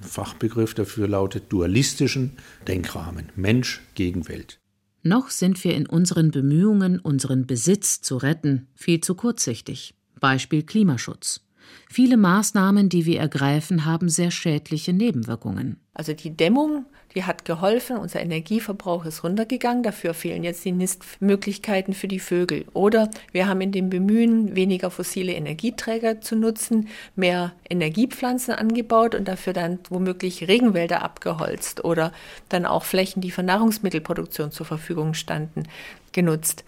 Fachbegriff 0.00 0.74
dafür 0.74 1.08
lautet 1.08 1.44
dualistischen 1.50 2.32
Denkrahmen 2.66 3.30
Mensch 3.36 3.80
gegen 3.94 4.28
Welt. 4.28 4.61
Noch 5.02 5.30
sind 5.30 5.62
wir 5.64 5.74
in 5.74 5.86
unseren 5.86 6.30
Bemühungen, 6.30 7.00
unseren 7.00 7.46
Besitz 7.46 8.00
zu 8.02 8.16
retten, 8.16 8.68
viel 8.74 9.00
zu 9.00 9.14
kurzsichtig. 9.16 9.94
Beispiel 10.20 10.62
Klimaschutz. 10.62 11.40
Viele 11.88 12.16
Maßnahmen, 12.16 12.88
die 12.88 13.04
wir 13.06 13.18
ergreifen, 13.18 13.84
haben 13.84 14.08
sehr 14.08 14.30
schädliche 14.30 14.92
Nebenwirkungen. 14.92 15.80
Also 15.94 16.12
die 16.12 16.36
Dämmung, 16.36 16.86
die 17.14 17.24
hat 17.24 17.44
geholfen, 17.44 17.96
unser 17.96 18.20
Energieverbrauch 18.20 19.04
ist 19.04 19.24
runtergegangen, 19.24 19.82
dafür 19.82 20.14
fehlen 20.14 20.44
jetzt 20.44 20.64
die 20.64 20.72
Nistmöglichkeiten 20.72 21.94
für 21.94 22.08
die 22.08 22.18
Vögel. 22.18 22.64
Oder 22.72 23.10
wir 23.32 23.46
haben 23.48 23.60
in 23.60 23.72
dem 23.72 23.90
Bemühen, 23.90 24.56
weniger 24.56 24.90
fossile 24.90 25.32
Energieträger 25.32 26.20
zu 26.20 26.36
nutzen, 26.36 26.88
mehr 27.16 27.52
Energiepflanzen 27.68 28.54
angebaut 28.54 29.14
und 29.14 29.28
dafür 29.28 29.52
dann 29.52 29.78
womöglich 29.88 30.48
Regenwälder 30.48 31.02
abgeholzt 31.02 31.84
oder 31.84 32.12
dann 32.48 32.66
auch 32.66 32.84
Flächen, 32.84 33.20
die 33.20 33.30
für 33.30 33.42
Nahrungsmittelproduktion 33.42 34.50
zur 34.50 34.66
Verfügung 34.66 35.14
standen, 35.14 35.64
genutzt. 36.12 36.64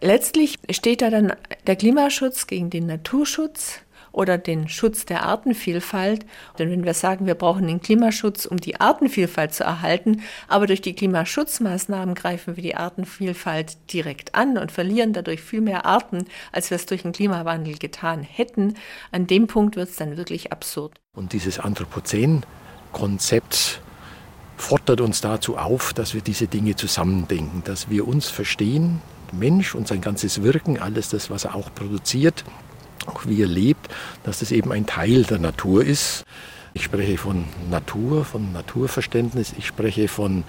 Letztlich 0.00 0.58
steht 0.70 1.02
da 1.02 1.10
dann 1.10 1.32
der 1.66 1.74
Klimaschutz 1.74 2.46
gegen 2.46 2.70
den 2.70 2.86
Naturschutz 2.86 3.80
oder 4.12 4.38
den 4.38 4.68
Schutz 4.68 5.06
der 5.06 5.24
Artenvielfalt. 5.24 6.24
Denn 6.58 6.70
wenn 6.70 6.84
wir 6.84 6.94
sagen, 6.94 7.26
wir 7.26 7.34
brauchen 7.34 7.66
den 7.66 7.80
Klimaschutz, 7.80 8.46
um 8.46 8.58
die 8.58 8.80
Artenvielfalt 8.80 9.54
zu 9.54 9.64
erhalten, 9.64 10.22
aber 10.48 10.66
durch 10.66 10.82
die 10.82 10.94
Klimaschutzmaßnahmen 10.94 12.14
greifen 12.14 12.56
wir 12.56 12.62
die 12.62 12.76
Artenvielfalt 12.76 13.76
direkt 13.92 14.34
an 14.34 14.58
und 14.58 14.72
verlieren 14.72 15.12
dadurch 15.12 15.40
viel 15.40 15.60
mehr 15.60 15.86
Arten, 15.86 16.24
als 16.52 16.70
wir 16.70 16.76
es 16.76 16.86
durch 16.86 17.02
den 17.02 17.12
Klimawandel 17.12 17.78
getan 17.78 18.22
hätten, 18.22 18.74
an 19.12 19.26
dem 19.26 19.46
Punkt 19.46 19.76
wird 19.76 19.90
es 19.90 19.96
dann 19.96 20.16
wirklich 20.16 20.52
absurd. 20.52 20.98
Und 21.14 21.32
dieses 21.32 21.58
Anthropozän-Konzept 21.58 23.80
fordert 24.56 25.00
uns 25.00 25.20
dazu 25.20 25.56
auf, 25.56 25.92
dass 25.92 26.14
wir 26.14 26.20
diese 26.20 26.46
Dinge 26.46 26.76
zusammendenken, 26.76 27.62
dass 27.64 27.90
wir 27.90 28.06
uns 28.06 28.28
verstehen, 28.28 29.00
Mensch 29.32 29.74
und 29.74 29.88
sein 29.88 30.00
ganzes 30.00 30.42
Wirken, 30.42 30.78
alles 30.78 31.10
das, 31.10 31.30
was 31.30 31.44
er 31.44 31.54
auch 31.54 31.72
produziert, 31.74 32.44
auch 33.08 33.26
wie 33.26 33.42
er 33.42 33.48
lebt, 33.48 33.88
dass 34.24 34.40
das 34.40 34.52
eben 34.52 34.72
ein 34.72 34.86
Teil 34.86 35.24
der 35.24 35.38
Natur 35.38 35.84
ist. 35.84 36.24
Ich 36.74 36.84
spreche 36.84 37.16
von 37.16 37.46
Natur, 37.70 38.24
von 38.24 38.52
Naturverständnis, 38.52 39.54
ich 39.58 39.66
spreche 39.66 40.06
von 40.06 40.44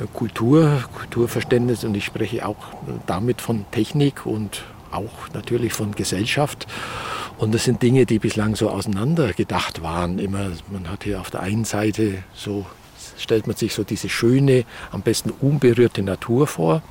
äh, 0.00 0.06
Kultur, 0.12 0.84
Kulturverständnis 0.94 1.84
und 1.84 1.96
ich 1.96 2.04
spreche 2.04 2.46
auch 2.46 2.58
damit 3.06 3.40
von 3.40 3.64
Technik 3.70 4.26
und 4.26 4.64
auch 4.90 5.30
natürlich 5.32 5.72
von 5.72 5.92
Gesellschaft. 5.92 6.66
Und 7.38 7.54
das 7.54 7.64
sind 7.64 7.82
Dinge, 7.82 8.06
die 8.06 8.18
bislang 8.18 8.54
so 8.54 8.70
auseinander 8.70 9.32
gedacht 9.32 9.82
waren. 9.82 10.18
Immer, 10.18 10.50
man 10.70 10.90
hat 10.90 11.04
hier 11.04 11.20
auf 11.20 11.30
der 11.30 11.40
einen 11.40 11.64
Seite 11.64 12.18
so, 12.34 12.66
stellt 13.18 13.46
man 13.46 13.56
sich 13.56 13.72
so 13.72 13.84
diese 13.84 14.08
schöne, 14.08 14.64
am 14.90 15.02
besten 15.02 15.30
unberührte 15.30 16.02
Natur 16.02 16.46
vor. 16.46 16.82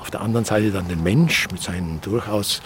Auf 0.00 0.10
der 0.10 0.20
anderen 0.20 0.44
Seite 0.44 0.70
dann 0.70 0.88
den 0.88 1.02
Mensch 1.02 1.48
mit 1.52 1.62
seinen 1.62 2.00
durchaus 2.00 2.62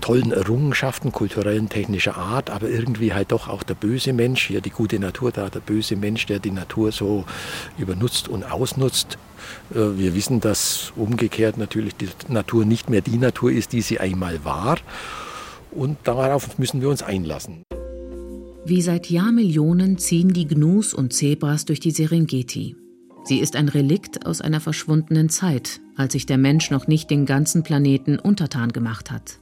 tollen 0.00 0.32
Errungenschaften 0.32 1.12
kulturellen, 1.12 1.68
technischer 1.68 2.16
Art, 2.16 2.50
aber 2.50 2.68
irgendwie 2.68 3.12
halt 3.12 3.32
doch 3.32 3.48
auch 3.48 3.62
der 3.62 3.74
böse 3.74 4.12
Mensch, 4.12 4.46
hier 4.46 4.60
die 4.60 4.70
gute 4.70 4.98
Natur 4.98 5.32
da, 5.32 5.48
der 5.48 5.60
böse 5.60 5.96
Mensch, 5.96 6.26
der 6.26 6.38
die 6.38 6.50
Natur 6.50 6.92
so 6.92 7.24
übernutzt 7.78 8.28
und 8.28 8.44
ausnutzt. 8.44 9.18
Äh, 9.74 9.98
wir 9.98 10.14
wissen, 10.14 10.40
dass 10.40 10.92
umgekehrt 10.96 11.58
natürlich 11.58 11.94
die 11.96 12.08
Natur 12.28 12.64
nicht 12.64 12.90
mehr 12.90 13.00
die 13.00 13.18
Natur 13.18 13.52
ist, 13.52 13.72
die 13.72 13.82
sie 13.82 14.00
einmal 14.00 14.44
war. 14.44 14.78
Und 15.70 15.98
darauf 16.04 16.58
müssen 16.58 16.80
wir 16.80 16.88
uns 16.88 17.02
einlassen. 17.02 17.62
Wie 18.64 18.82
seit 18.82 19.08
Jahrmillionen 19.08 19.98
ziehen 19.98 20.32
die 20.32 20.46
Gnus 20.46 20.92
und 20.92 21.12
Zebras 21.12 21.64
durch 21.64 21.80
die 21.80 21.92
Serengeti. 21.92 22.76
Sie 23.24 23.38
ist 23.38 23.56
ein 23.56 23.68
Relikt 23.68 24.26
aus 24.26 24.40
einer 24.40 24.60
verschwundenen 24.60 25.28
Zeit, 25.28 25.80
als 25.96 26.12
sich 26.12 26.26
der 26.26 26.38
Mensch 26.38 26.70
noch 26.70 26.86
nicht 26.86 27.10
den 27.10 27.26
ganzen 27.26 27.62
Planeten 27.62 28.18
untertan 28.18 28.72
gemacht 28.72 29.10
hat. 29.10 29.38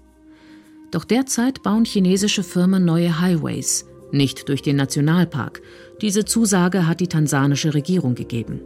Doch 0.91 1.05
derzeit 1.05 1.63
bauen 1.63 1.85
chinesische 1.85 2.43
Firmen 2.43 2.85
neue 2.85 3.21
Highways, 3.21 3.87
nicht 4.13 4.49
durch 4.49 4.63
den 4.63 4.77
Nationalpark. 4.77 5.61
Diese 6.01 6.25
Zusage 6.25 6.87
hat 6.87 7.01
die 7.01 7.09
tansanische 7.09 7.75
Regierung 7.75 8.15
gegeben. 8.15 8.61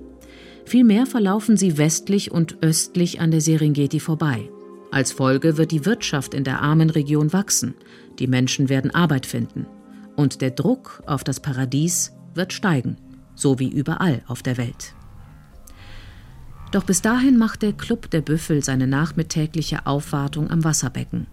Vielmehr 0.64 1.06
verlaufen 1.06 1.56
sie 1.56 1.78
westlich 1.78 2.30
und 2.30 2.62
östlich 2.62 3.20
an 3.20 3.30
der 3.30 3.40
Serengeti 3.40 3.98
vorbei. 3.98 4.48
Als 4.92 5.10
Folge 5.10 5.56
wird 5.56 5.72
die 5.72 5.84
Wirtschaft 5.84 6.34
in 6.34 6.44
der 6.44 6.60
armen 6.60 6.90
Region 6.90 7.32
wachsen, 7.32 7.74
die 8.18 8.26
Menschen 8.26 8.68
werden 8.68 8.94
Arbeit 8.94 9.26
finden 9.26 9.66
und 10.16 10.40
der 10.40 10.50
Druck 10.50 11.02
auf 11.06 11.24
das 11.24 11.40
Paradies 11.40 12.12
wird 12.34 12.52
steigen, 12.52 12.96
so 13.34 13.58
wie 13.58 13.68
überall 13.68 14.22
auf 14.26 14.42
der 14.42 14.56
Welt. 14.56 14.94
Doch 16.70 16.84
bis 16.84 17.02
dahin 17.02 17.36
macht 17.38 17.62
der 17.62 17.72
Club 17.72 18.10
der 18.10 18.22
Büffel 18.22 18.64
seine 18.64 18.86
nachmittägliche 18.86 19.86
Aufwartung 19.86 20.50
am 20.50 20.64
Wasserbecken. 20.64 21.26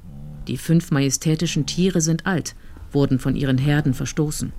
Die 0.49 0.57
fünf 0.57 0.89
majestätischen 0.89 1.67
Tiere 1.67 2.01
sind 2.01 2.25
alt, 2.25 2.55
wurden 2.91 3.19
von 3.19 3.35
ihren 3.35 3.59
Herden 3.59 3.93
verstoßen. 3.93 4.51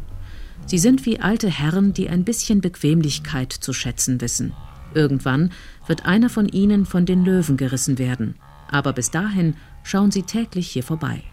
Sie 0.64 0.78
sind 0.78 1.04
wie 1.04 1.18
alte 1.18 1.50
Herren, 1.50 1.92
die 1.92 2.08
ein 2.08 2.22
bisschen 2.22 2.60
Bequemlichkeit 2.60 3.52
zu 3.52 3.72
schätzen 3.72 4.20
wissen. 4.20 4.52
Irgendwann 4.94 5.50
wird 5.88 6.06
einer 6.06 6.30
von 6.30 6.48
ihnen 6.48 6.86
von 6.86 7.06
den 7.06 7.24
Löwen 7.24 7.56
gerissen 7.56 7.98
werden, 7.98 8.36
aber 8.70 8.92
bis 8.92 9.10
dahin 9.10 9.54
schauen 9.82 10.12
sie 10.12 10.22
täglich 10.22 10.68
hier 10.68 10.84
vorbei. 10.84 11.24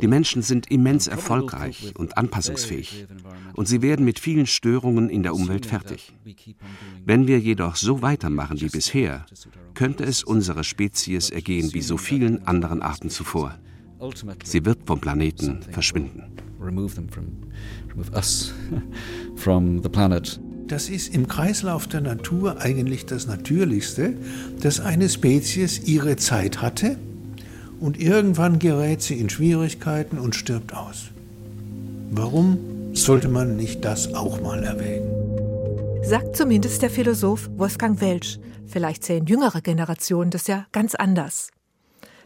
Die 0.00 0.06
Menschen 0.06 0.42
sind 0.42 0.70
immens 0.70 1.06
erfolgreich 1.06 1.92
und 1.96 2.16
anpassungsfähig. 2.16 3.06
und 3.54 3.68
sie 3.68 3.82
werden 3.82 4.04
mit 4.04 4.18
vielen 4.18 4.46
Störungen 4.46 5.10
in 5.10 5.22
der 5.22 5.34
Umwelt 5.34 5.66
fertig. 5.66 6.14
Wenn 7.04 7.26
wir 7.26 7.38
jedoch 7.38 7.76
so 7.76 8.02
weitermachen 8.02 8.60
wie 8.60 8.68
bisher, 8.68 9.26
könnte 9.74 10.04
es 10.04 10.22
unserer 10.22 10.64
Spezies 10.64 11.30
ergehen 11.30 11.72
wie 11.74 11.82
so 11.82 11.96
vielen 11.96 12.46
anderen 12.46 12.82
Arten 12.82 13.10
zuvor. 13.10 13.58
Sie 14.44 14.64
wird 14.64 14.80
vom 14.86 15.00
Planeten 15.00 15.62
verschwinden. 15.70 16.24
Das 20.68 20.88
ist 20.88 21.14
im 21.14 21.28
Kreislauf 21.28 21.86
der 21.86 22.00
Natur 22.00 22.60
eigentlich 22.60 23.04
das 23.04 23.26
Natürlichste, 23.26 24.16
dass 24.60 24.80
eine 24.80 25.08
Spezies 25.08 25.80
ihre 25.80 26.16
Zeit 26.16 26.62
hatte 26.62 26.96
und 27.82 28.00
irgendwann 28.00 28.60
gerät 28.60 29.02
sie 29.02 29.18
in 29.18 29.28
Schwierigkeiten 29.28 30.18
und 30.18 30.36
stirbt 30.36 30.72
aus. 30.72 31.10
Warum 32.12 32.94
sollte 32.94 33.28
man 33.28 33.56
nicht 33.56 33.84
das 33.84 34.14
auch 34.14 34.40
mal 34.40 34.62
erwägen? 34.62 35.10
Sagt 36.04 36.36
zumindest 36.36 36.82
der 36.82 36.90
Philosoph 36.90 37.50
Wolfgang 37.56 38.00
Welsch. 38.00 38.38
Vielleicht 38.66 39.04
sehen 39.04 39.26
jüngere 39.26 39.60
Generationen 39.60 40.30
das 40.30 40.46
ja 40.46 40.66
ganz 40.70 40.94
anders. 40.94 41.50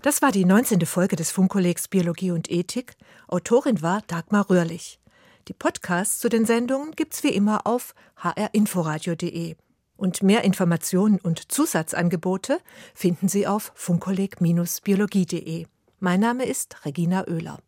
Das 0.02 0.20
war 0.20 0.30
die 0.30 0.44
19. 0.44 0.84
Folge 0.84 1.16
des 1.16 1.30
Funkkollegs 1.30 1.88
Biologie 1.88 2.32
und 2.32 2.50
Ethik. 2.50 2.94
Autorin 3.26 3.80
war 3.80 4.02
Dagmar 4.06 4.50
Röhrlich. 4.50 5.00
Die 5.48 5.54
Podcasts 5.54 6.18
zu 6.18 6.28
den 6.28 6.44
Sendungen 6.44 6.92
gibt's 6.92 7.22
wie 7.22 7.28
immer 7.30 7.66
auf 7.66 7.94
hrinforadio.de. 8.16 9.56
Und 9.96 10.22
mehr 10.22 10.44
Informationen 10.44 11.18
und 11.18 11.50
Zusatzangebote 11.50 12.58
finden 12.94 13.28
Sie 13.28 13.46
auf 13.46 13.72
funkkolleg-biologie.de. 13.74 15.66
Mein 16.00 16.20
Name 16.20 16.44
ist 16.44 16.84
Regina 16.84 17.26
Oehler. 17.26 17.58